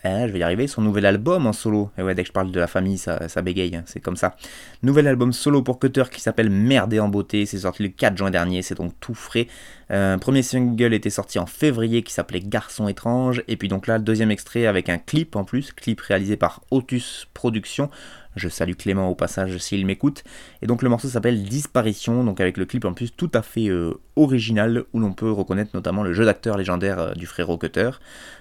[0.03, 1.91] eh, son nouvel album en solo.
[1.97, 4.35] Et ouais, dès que je parle de la famille, ça, bégaye, hein, c'est comme ça.
[4.81, 7.45] Nouvel album solo pour Cutter qui s'appelle Merde en beauté.
[7.45, 9.47] C'est sorti le 4 juin dernier, c'est donc tout frais.
[9.91, 13.43] Un premier single était sorti en février qui s'appelait Garçon étrange.
[13.47, 16.61] Et puis donc là, le deuxième extrait avec un clip en plus, clip réalisé par
[16.71, 17.91] Otus Productions.
[18.35, 20.23] Je salue Clément au passage s'il m'écoute.
[20.61, 23.67] Et donc le morceau s'appelle Disparition, donc avec le clip en plus tout à fait
[23.67, 27.91] euh, original, où l'on peut reconnaître notamment le jeu d'acteur légendaire euh, du frérot Cutter.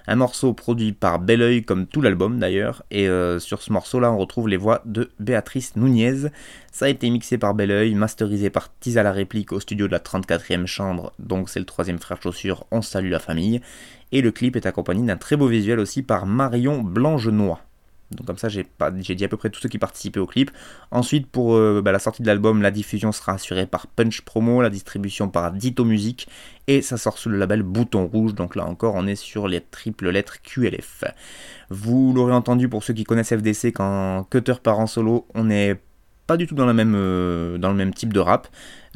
[0.07, 4.19] Un morceau produit par Belleuil, comme tout l'album d'ailleurs, et euh, sur ce morceau-là on
[4.19, 6.29] retrouve les voix de Béatrice Nunez.
[6.71, 9.99] Ça a été mixé par Belleuil, masterisé par Tisa la réplique au studio de la
[9.99, 13.61] 34e chambre, donc c'est le troisième frère chaussure, on salue la famille.
[14.13, 17.61] Et le clip est accompagné d'un très beau visuel aussi par Marion Blanchenois.
[18.11, 18.65] Donc comme ça, j'ai
[19.15, 20.51] dit à peu près tous ceux qui participaient au clip.
[20.91, 24.63] Ensuite, pour euh, bah, la sortie de l'album, la diffusion sera assurée par Punch Promo,
[24.63, 26.29] la distribution par Dito Music,
[26.67, 28.35] et ça sort sous le label Bouton Rouge.
[28.35, 31.05] Donc là encore, on est sur les triples lettres QLF.
[31.71, 35.81] Vous l'aurez entendu pour ceux qui connaissent FDC, quand Cutter part en solo, on n'est
[36.27, 38.47] pas du tout euh, dans le même type de rap.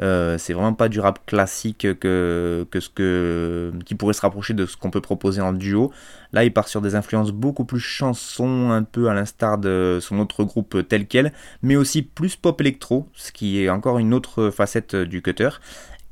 [0.02, 4.76] Euh, c'est vraiment pas du rap classique que, ce qui pourrait se rapprocher de ce
[4.76, 5.92] qu'on peut proposer en duo.
[6.33, 10.18] Là, il part sur des influences beaucoup plus chansons, un peu à l'instar de son
[10.18, 14.50] autre groupe tel quel, mais aussi plus pop électro, ce qui est encore une autre
[14.50, 15.50] facette du cutter.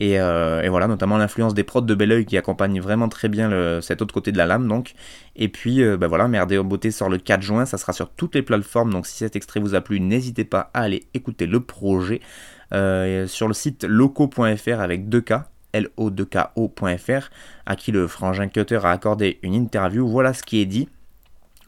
[0.00, 4.02] Et, euh, voilà, notamment l'influence des prods de Belleuil qui accompagne vraiment très bien cet
[4.02, 4.66] autre côté de la lame.
[4.66, 4.94] Donc.
[5.36, 8.10] Et puis euh, bah voilà, Merde en beauté sort le 4 juin, ça sera sur
[8.10, 8.92] toutes les plateformes.
[8.92, 12.20] Donc si cet extrait vous a plu, n'hésitez pas à aller écouter le projet.
[12.72, 15.42] Euh, sur le site loco.fr avec 2K,
[15.74, 17.30] lo2ko.fr,
[17.66, 20.08] à qui le frangin Cutter a accordé une interview.
[20.08, 20.88] Voilà ce qui est dit.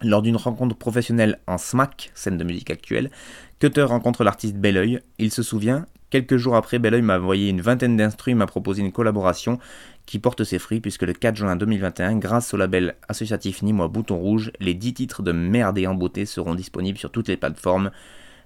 [0.02, 3.10] Lors d'une rencontre professionnelle en SMAC, scène de musique actuelle,
[3.58, 5.00] Cutter rencontre l'artiste Belleuil.
[5.18, 8.92] Il se souvient, quelques jours après, Belleuil m'a envoyé une vingtaine d'instruits, m'a proposé une
[8.92, 9.58] collaboration
[10.06, 14.16] qui porte ses fruits puisque le 4 juin 2021, grâce au label associatif Nîmois Bouton
[14.16, 17.90] Rouge, les 10 titres de Merde et en beauté seront disponibles sur toutes les plateformes.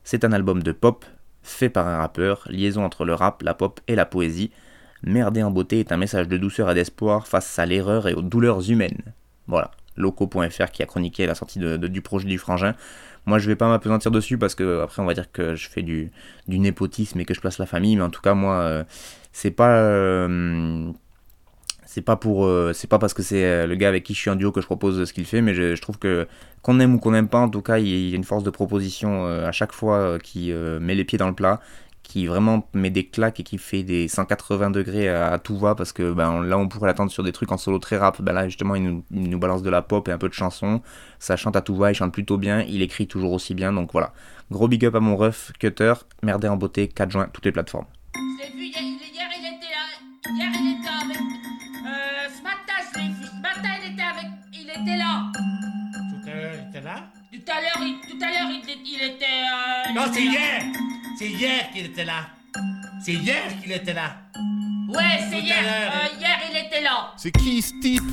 [0.04, 1.04] C'est un album de pop,
[1.42, 4.50] fait par un rappeur, liaison entre le rap, la pop et la poésie.
[5.02, 8.22] Merder en beauté est un message de douceur et d'espoir face à l'erreur et aux
[8.22, 9.14] douleurs humaines.
[9.46, 12.74] Voilà, loco.fr qui a chroniqué la sortie du projet du frangin.
[13.26, 15.82] Moi, je vais pas m'apesantir dessus parce que après, on va dire que je fais
[15.82, 16.10] du,
[16.46, 18.84] népotisme et que je place la famille, mais en tout cas, moi, euh,
[19.32, 19.76] c'est pas.
[19.76, 20.90] Euh,
[21.84, 24.28] c'est pas pour euh, c'est pas parce que c'est le gars avec qui je suis
[24.30, 26.28] en duo que je propose ce qu'il fait mais je, trouve que
[26.60, 28.50] qu'on aime ou qu'on n'aime pas en tout cas il y a une force de
[28.50, 31.60] proposition à chaque fois qui met les pieds dans le plat
[32.08, 35.92] qui vraiment met des claques et qui fait des 180 degrés à, tout va parce
[35.92, 38.22] que ben, là on pourrait l'attendre sur des trucs en solo très rap.
[38.22, 40.80] Ben là justement il nous, balance de la pop et un peu de chanson.
[41.18, 43.74] Ça chante à tout va, il chante plutôt bien, il écrit toujours aussi bien.
[43.74, 44.12] Donc voilà.
[44.50, 45.92] Gros big up à mon ref, Cutter,
[46.22, 47.84] Merdé en beauté, 4 juin, toutes les plateformes.
[48.14, 49.84] Vu hier, il était là.
[50.34, 51.20] Hier il était avec.
[51.20, 54.26] Euh, ce matin il était avec.
[54.54, 55.30] Il était là.
[55.34, 57.10] Tout à l'heure il était là?
[57.30, 59.24] Tout à l'heure il, était.
[59.24, 60.67] Euh, non, c'est hier
[61.18, 62.28] c'est hier qu'il était là.
[63.04, 64.18] C'est hier qu'il était là.
[64.88, 65.56] Ouais, c'est hier.
[65.58, 67.12] Euh, hier, il était là.
[67.16, 68.04] C'est qui ce type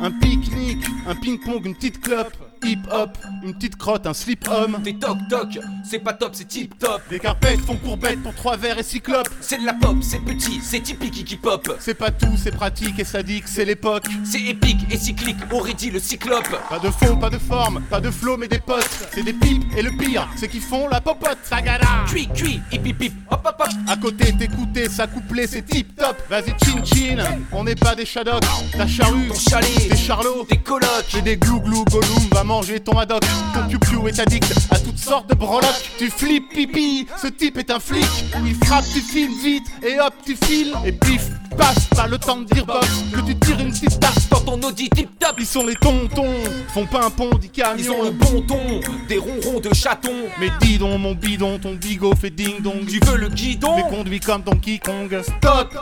[0.00, 2.36] Un pique-nique, un ping-pong, une petite clope,
[2.66, 4.78] hip-hop, une petite crotte, un slip-homme.
[4.82, 7.00] Des toc-toc, c'est pas top, c'est tip-top.
[7.08, 9.28] Des carpettes font courbette pour trois verres et cyclope.
[9.40, 11.76] C'est de la pop, c'est petit, c'est typique qui pop.
[11.78, 14.06] C'est pas tout, c'est pratique et sadique, c'est l'époque.
[14.24, 16.48] C'est épique et cyclique, aurait dit le cyclope.
[16.68, 18.88] Pas de fond, pas de forme, pas de flow, mais des potes.
[19.12, 21.38] C'est des pipes et le pire, c'est qu'ils font la popote.
[21.44, 21.86] Sagada.
[22.06, 23.68] Cuit, cuit, hip hip hip, hop hop hop.
[23.86, 26.16] À côté, t'écouter, ça couplé, c'est tip top.
[26.28, 27.24] Vas-y, chin chin.
[27.52, 28.42] On n'est pas des shadoks,
[28.72, 31.06] ta charrue, Ton chalet, des charlots, des colocs.
[31.08, 33.22] J'ai des glou glou gollum, va manger ton haddock.
[33.52, 35.90] Ton piou est addict à toutes sortes de breloques.
[35.98, 38.06] Tu flippes pipi, ce type est un flic.
[38.46, 40.74] Il frappe, tu filmes vite et hop, tu files.
[40.86, 41.28] Et pif,
[41.58, 42.86] passe, pas le temps de dire boss.
[43.12, 46.34] Que tu tires une petite tasse Dans ton Audi tip-top, Ils sont les tontons,
[46.72, 47.76] font pas un pont, dit camion.
[47.78, 50.14] ils ont le bon ton, des ronrons de chaton.
[50.40, 52.86] Mais dis donc, mon bidon, ton bigot fait ding dong.
[52.86, 55.14] Tu veux le guidon Mais conduis comme Donkey Kong.
[55.22, 55.74] Stop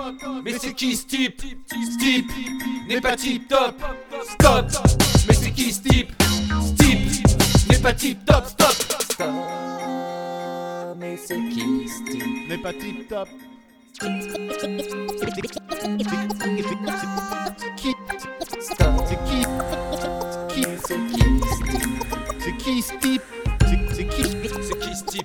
[0.44, 2.30] Mais c'est qui ce type Ce type
[2.88, 3.80] n'est pas tip top
[4.40, 4.66] Stop
[5.28, 6.12] Mais qui ce type
[6.60, 9.28] Ce type n'est pas tip top Stop Stop
[10.98, 12.48] Mais c'est qui ce type?
[12.48, 13.28] N'est pas tip top.
[14.00, 14.08] C'est
[17.76, 17.94] qui?
[19.06, 20.94] C'est qui ce
[22.40, 23.22] C'est qui ce type?
[23.94, 24.22] C'est qui?
[24.62, 25.23] C'est qui ce type?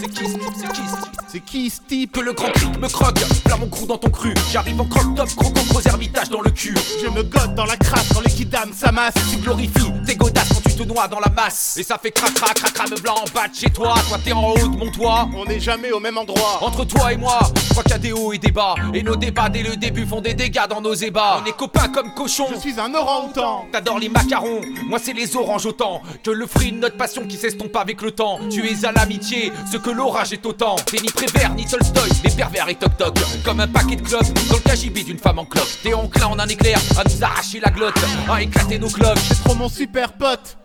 [0.00, 2.50] C'est qui ce type C'est qui ce type C'est qui ce type Que le grand
[2.52, 6.30] cric me croque Là mon crew dans ton cru J'arrive en croque top gros hermitage
[6.30, 9.14] dans le cul Je me gote dans la crasse quand les kidam s'amassent.
[9.30, 12.54] Tu glorifies tes godasses quand tu te noies dans la masse Et ça fait cracra
[12.54, 15.28] cracra me blanc en bas de chez toi Toi t'es en haut de mon toit
[15.36, 16.58] On n'est jamais au même endroit.
[16.62, 18.74] Entre toi et moi, je crois qu'il y a des hauts et des bas.
[18.94, 21.40] Et nos débats dès le début font des dégâts dans nos ébats.
[21.42, 22.46] On est copains comme cochons.
[22.54, 23.66] Je suis un orang-outan.
[23.72, 27.36] T'adores les macarons, moi c'est les oranges autant Que le fruit de notre passion qui
[27.36, 31.08] s'estompe avec le temps Tu es à l'amitié, ce que l'orage est autant T'es ni
[31.08, 34.60] Prévert ni Tolstoy, mais pervers et toc toc Comme un paquet de clopes dans le
[34.62, 37.94] cagibi d'une femme en cloque T'es enclin en un éclair à nous arracher la glotte
[38.28, 40.56] À éclater nos cloques C'est trop mon super pote.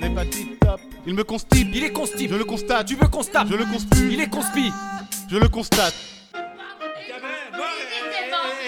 [0.00, 0.80] N'est pas tip top.
[1.06, 1.68] Il me constipe.
[1.72, 2.86] Il est constip, Je le constate.
[2.86, 4.12] tu veux se tape Je le conspire.
[4.12, 4.72] Il est conspi
[5.30, 5.94] Je le constate.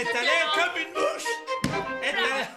[0.01, 1.73] Et t'as l'air comme une mouche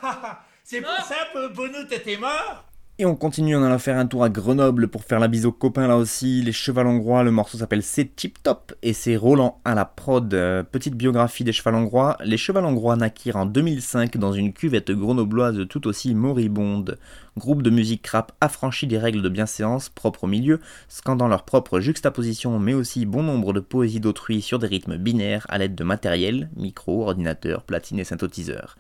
[0.02, 2.64] t'as- C'est pour ça que Bono t'étais mort
[3.02, 5.52] Et on continue, on allant faire un tour à Grenoble pour faire la bise aux
[5.52, 6.44] copains là aussi.
[6.44, 10.32] Les cheval hongrois, le morceau s'appelle C'est Tip Top et c'est Roland à la prod.
[10.36, 12.16] Euh, petite biographie des cheval hongrois.
[12.24, 17.00] Les cheval hongrois naquirent en 2005 dans une cuvette grenobloise tout aussi moribonde.
[17.38, 21.80] Groupe de musique rap affranchi des règles de bienséance propres au milieu, scandant leur propre
[21.80, 25.84] juxtaposition mais aussi bon nombre de poésies d'autrui sur des rythmes binaires à l'aide de
[25.84, 28.76] matériel, micro, ordinateur, platine et synthétiseur.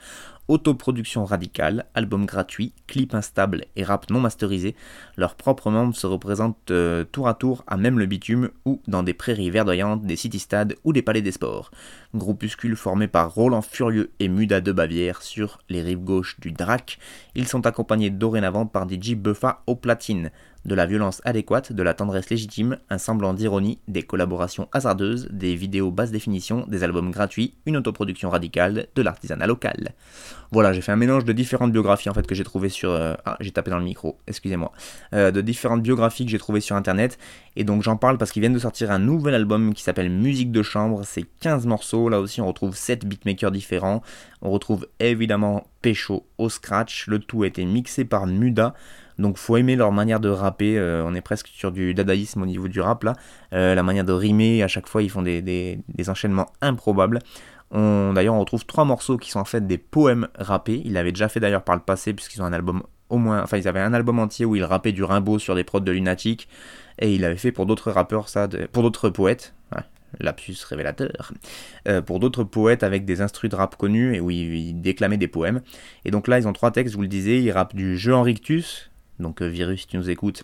[0.48, 4.76] Autoproduction radicale, album gratuit, clip instable et rap non masterisé,
[5.16, 9.04] leurs propres membres se représentent euh, tour à tour à même le bitume ou dans
[9.04, 11.72] des prairies verdoyantes, des city-stades ou des palais des sports.
[12.14, 17.00] Groupuscule formé par Roland Furieux et Muda de Bavière sur les rives gauches du Drac,
[17.36, 20.30] ils sont accompagnés dorénavant par DJ Buffa au platine,
[20.66, 25.56] de la violence adéquate, de la tendresse légitime, un semblant d'ironie, des collaborations hasardeuses, des
[25.56, 29.94] vidéos basse définition, des albums gratuits, une autoproduction radicale, de l'artisanat local.
[30.54, 33.14] Voilà, j'ai fait un mélange de différentes biographies en fait que j'ai trouvé sur euh,
[33.26, 34.74] ah j'ai tapé dans le micro, excusez-moi,
[35.14, 37.18] Euh, de différentes biographies que j'ai trouvées sur internet.
[37.56, 40.52] Et donc j'en parle parce qu'ils viennent de sortir un nouvel album qui s'appelle Musique
[40.52, 44.02] de chambre, c'est 15 morceaux, là aussi on retrouve 7 beatmakers différents,
[44.42, 48.74] on retrouve évidemment Pécho au scratch, le tout a été mixé par Muda.
[49.20, 52.46] Donc faut aimer leur manière de rapper, euh, on est presque sur du dadaïsme au
[52.46, 53.14] niveau du rap là,
[53.52, 55.80] la manière de rimer, à chaque fois ils font des
[56.10, 57.20] enchaînements improbables.
[57.72, 61.12] On- D'ailleurs on retrouve trois morceaux qui sont en fait des poèmes rappés, ils l'avaient
[61.14, 63.80] déjà fait d'ailleurs par le passé puisqu'ils ont un album au moins, enfin ils avaient
[63.80, 66.48] un album entier où ils rappaient du Rimbaud sur des prods de Lunatic,
[67.00, 69.54] et il avait fait pour d'autres rappeurs ça, pour d'autres poètes,
[70.20, 71.32] lapsus révélateur,
[71.88, 75.18] euh, pour d'autres poètes avec des instrus de rap connus et où ils, ils déclamaient
[75.18, 75.62] des poèmes.
[76.04, 78.14] Et donc là ils ont trois textes, je vous le disais, ils rappent du jeu
[78.14, 80.44] en rictus, donc euh, Virus si tu nous écoutes,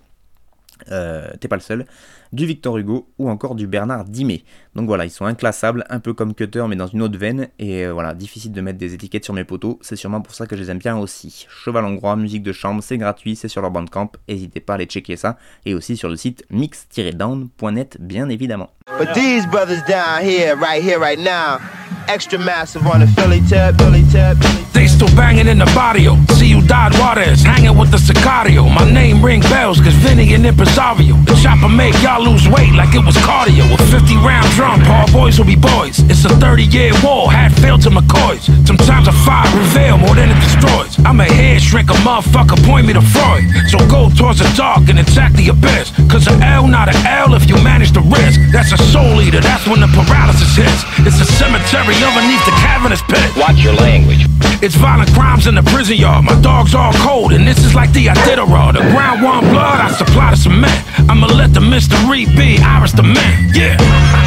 [0.92, 1.86] euh, t'es pas le seul,
[2.34, 4.44] du Victor Hugo ou encore du Bernard Dimet.
[4.76, 7.86] Donc voilà, ils sont inclassables, un peu comme Cutter mais dans une autre veine, et
[7.86, 10.56] euh, voilà, difficile de mettre des étiquettes sur mes poteaux, c'est sûrement pour ça que
[10.56, 11.48] je les aime bien aussi.
[11.50, 14.86] Cheval hongrois, musique de chambre, c'est gratuit, c'est sur leur bandcamp, n'hésitez pas à aller
[14.86, 18.70] checker ça, et aussi sur le site mix-down.net bien évidemment.
[18.98, 21.60] But these brothers down here, right here, right now,
[22.08, 24.38] extra massive on the Philly tip, Philly tip.
[24.74, 26.16] They still banging in the barrio.
[26.36, 28.74] See you died waters, hanging with the Sicario.
[28.74, 30.67] My name ring bells, cause Vinny an impresario.
[30.68, 33.66] The chopper make y'all lose weight like it was cardio.
[33.74, 36.00] A 50 round drum, all boys will be boys.
[36.12, 38.46] It's a 30 year war, hat failed to McCoys.
[38.68, 41.00] Sometimes a fire reveal more than it destroys.
[41.06, 43.44] I'm a head shrink, a motherfucker, point me to Freud.
[43.70, 45.92] So go towards the dark and attack the abyss.
[46.12, 48.40] Cause an L, not an L if you manage the risk.
[48.52, 50.84] That's a soul eater, that's when the paralysis hits.
[51.08, 53.28] It's a cemetery underneath the cavernous pit.
[53.36, 54.26] Watch your language.
[54.60, 56.26] It's violent crimes in the prison yard.
[56.26, 58.74] My dog's all cold, and this is like the Iditarod.
[58.74, 60.57] The ground want blood, I supply the cement.
[60.66, 63.52] I'ma let the mystery be Iris the man.
[63.54, 63.78] Yeah.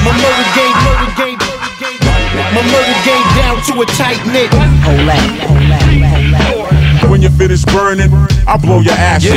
[0.05, 1.39] My murder game, murder game,
[2.55, 4.53] my murder game down to a tight knit.
[4.87, 5.09] Hold
[7.11, 8.12] When you finish burning,
[8.47, 9.24] I blow your ass.
[9.24, 9.35] Yeah.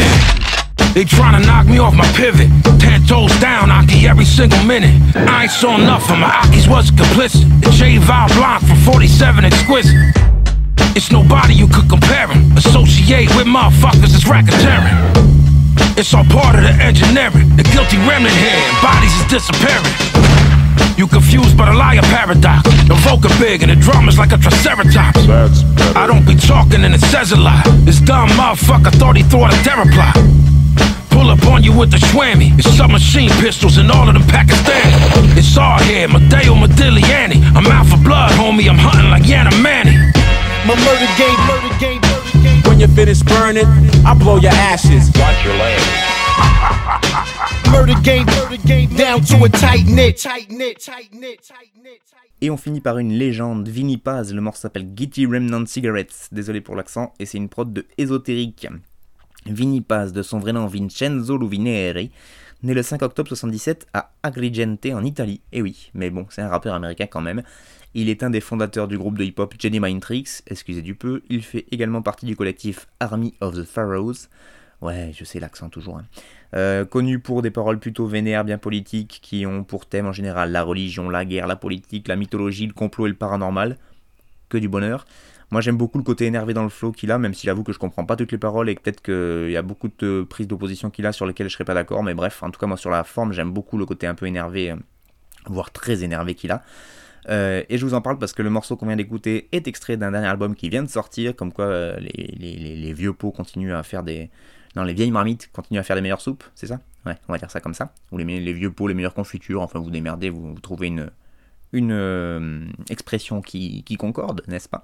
[0.94, 2.50] They tryna knock me off my pivot.
[2.80, 4.94] Ten toes down, Aki every single minute.
[5.16, 7.50] I ain't saw enough of my Aki's was complicit.
[7.62, 9.96] The J Val Blanc from 47 exquisite.
[10.96, 12.52] It's nobody you could compare him.
[12.56, 15.43] Associate with motherfuckers it's racketeering.
[15.96, 17.54] It's all part of the engineering.
[17.56, 19.94] The guilty remnant here, bodies is disappearing.
[20.98, 22.66] You confused by the liar paradox.
[22.90, 25.26] The vocal big and the drum is like a triceratops.
[25.26, 25.62] That's
[25.96, 27.66] I don't be talking and it says a lot.
[27.86, 30.18] This dumb motherfucker thought he thought a terror plot.
[31.14, 32.58] Pull up on you with the swammy.
[32.58, 35.38] It's submachine pistols and all of them Pakistani.
[35.38, 37.38] It's all here, Madeo Modigliani.
[37.54, 38.68] I'm out for blood, homie.
[38.68, 39.94] I'm hunting like Yana Manny.
[40.66, 41.93] My murder game, murder game, murder game.
[41.93, 41.93] When
[42.84, 43.68] you finish burning,
[44.06, 45.10] I blow your ashes.
[45.16, 45.88] Watch your language.
[47.72, 50.18] Murder game, murder game down to a tight knit.
[50.18, 52.02] Tight knit, tight knit, tight knit.
[52.42, 56.60] Et on finit par une légende, Vinny Paz, le morceau s'appelle Gitty Remnant Cigarettes, désolé
[56.60, 58.68] pour l'accent, et c'est une prod de Ésotérique.
[59.46, 62.12] Vinny Paz, de son vrai nom Vincenzo Luvineri,
[62.64, 66.50] né le 5 octobre 77 à Agrigente en Italie, et oui, mais bon, c'est un
[66.50, 67.44] rappeur américain quand même.
[67.96, 71.22] Il est un des fondateurs du groupe de hip-hop Jenny Mind Tricks, excusez du peu,
[71.30, 74.30] il fait également partie du collectif Army of the Pharaohs,
[74.82, 76.06] ouais, je sais l'accent toujours, hein.
[76.56, 80.52] Euh, connu pour des paroles plutôt vénères, bien politiques, qui ont pour thème en général
[80.52, 83.78] la religion, la guerre, la politique, la mythologie, le complot et le paranormal.
[84.50, 85.08] Que du bonheur.
[85.50, 87.74] Moi j'aime beaucoup le côté énervé dans le flow qu'il a, même si j'avoue que
[87.74, 90.48] je comprends pas toutes les paroles et que peut-être qu'il y a beaucoup de prises
[90.48, 92.78] d'opposition qu'il a sur lesquelles je serais pas d'accord, mais bref, en tout cas moi
[92.78, 94.76] sur la forme j'aime beaucoup le côté un peu énervé, euh,
[95.48, 96.64] voire très énervé qu'il a.
[97.30, 99.98] Euh, et je vous en parle parce que le morceau qu'on vient d'écouter est extrait
[99.98, 103.84] d'un dernier album qui vient de sortir, comme quoi euh, les, vieux pots continuent à
[103.84, 104.30] faire des...
[104.76, 106.80] Non, les vieilles marmites continuent à faire des meilleures soupes, c'est ça?
[107.06, 107.94] Ouais, on va dire ça comme ça.
[108.12, 111.12] Ou les, vieux pots, les meilleures confitures, enfin vous démerdez, vous, trouvez une,
[111.74, 114.84] une euh, expression qui, qui concorde, n'est-ce pas?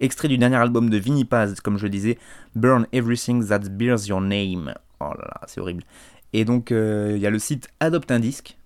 [0.00, 2.18] Extrait du dernier album de Vinny Paz, comme je disais,
[2.56, 4.74] Burn Everything That Bears Your Name.
[5.00, 5.84] Oh là là, c'est horrible.
[6.32, 8.57] Et donc, il y a le site Adopte un disque,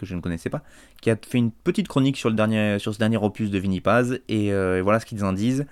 [0.00, 0.62] que je ne connaissais pas,
[1.00, 4.78] qui a fait une petite chronique sur, ce dernier opus de Vinny Paz, et, euh,
[4.78, 5.66] et voilà ce qu'ils en disent.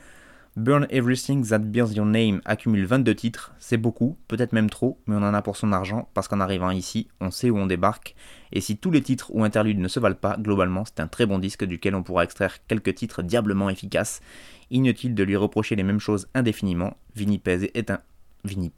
[0.57, 5.15] Burn Everything That Bears Your Name accumule 22 titres, c'est beaucoup, peut-être même trop, mais
[5.15, 8.17] on en a pour son argent, parce qu'en arrivant ici, on sait où on débarque,
[8.51, 11.27] et si tous les titres ou interludes ne se valent pas, globalement, c'est un très
[11.27, 14.21] bon disque duquel on pourra extraire quelques titres diablement efficaces.
[14.71, 18.01] Inutile de lui reprocher les mêmes choses indéfiniment, Vinny Paz est un...
[18.45, 18.71] Vinny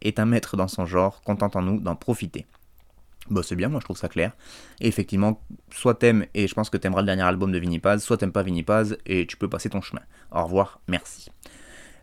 [0.00, 2.46] est un maître dans son genre, contentons-nous d'en profiter.
[3.30, 4.32] Bah c'est bien, moi je trouve ça clair.
[4.80, 8.02] Et effectivement, soit t'aimes, et je pense que t'aimeras le dernier album de Vinny Paz,
[8.02, 10.02] soit t'aimes pas Vinny Paz, et tu peux passer ton chemin.
[10.32, 11.30] Au revoir, merci.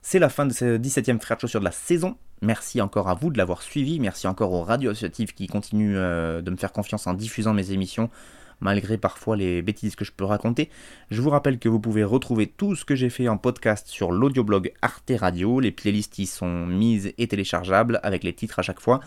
[0.07, 2.15] C'est la fin de ce 17e Frère de de la saison.
[2.43, 3.99] Merci encore à vous de l'avoir suivi.
[3.99, 7.71] Merci encore aux radios associatives qui continuent euh, de me faire confiance en diffusant mes
[7.71, 8.11] émissions,
[8.59, 10.69] malgré parfois les bêtises que je peux raconter.
[11.09, 14.11] Je vous rappelle que vous pouvez retrouver tout ce que j'ai fait en podcast sur
[14.11, 15.59] l'audioblog Arte Radio.
[15.59, 18.99] Les playlists y sont mises et téléchargeables avec les titres à chaque fois.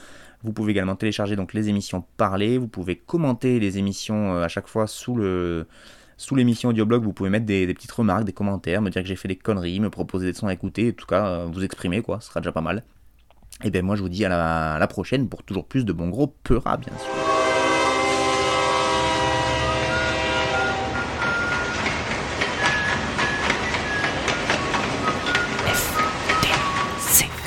[0.44, 2.58] Vous pouvez également télécharger donc les émissions parlées.
[2.58, 5.66] Vous pouvez commenter les émissions euh, à chaque fois sous le
[6.20, 9.14] sous l'émission audioblog, vous pouvez mettre des, petites remarques, des commentaires, me dire que j'ai
[9.14, 12.02] fait des conneries, me proposer des sons à écouter, en tout cas euh, vous exprimer
[12.02, 12.82] quoi, ce sera déjà pas mal.
[13.62, 15.92] Et bien moi je vous dis à la, à la prochaine pour toujours plus de
[15.92, 17.47] bons gros peuras bien sûr.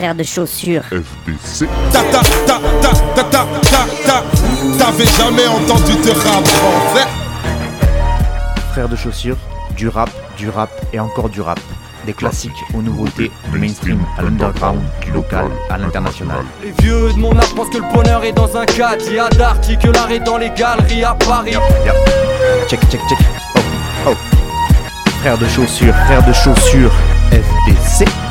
[0.01, 0.81] Frère de chaussures.
[0.85, 1.67] FBC.
[1.93, 4.23] Ta ta ta ta ta ta ta ta
[4.79, 7.07] T'avais jamais entendu de rap français
[8.71, 9.37] Frères de chaussures,
[9.77, 11.59] du rap, du rap et encore du rap.
[12.07, 16.45] Des classiques aux nouveautés, du mainstream à l'underground, du local à l'international.
[16.63, 19.03] Les vieux de mon âge pensent que le bonheur est dans un cadre.
[19.05, 21.53] Il y a d'Arty que l'art est dans les galeries à Paris.
[22.67, 23.19] Check, check, check.
[23.55, 23.59] Oh,
[24.07, 24.15] oh.
[25.19, 26.91] Frères de chaussures, frères de chaussures,
[27.29, 28.30] FDC.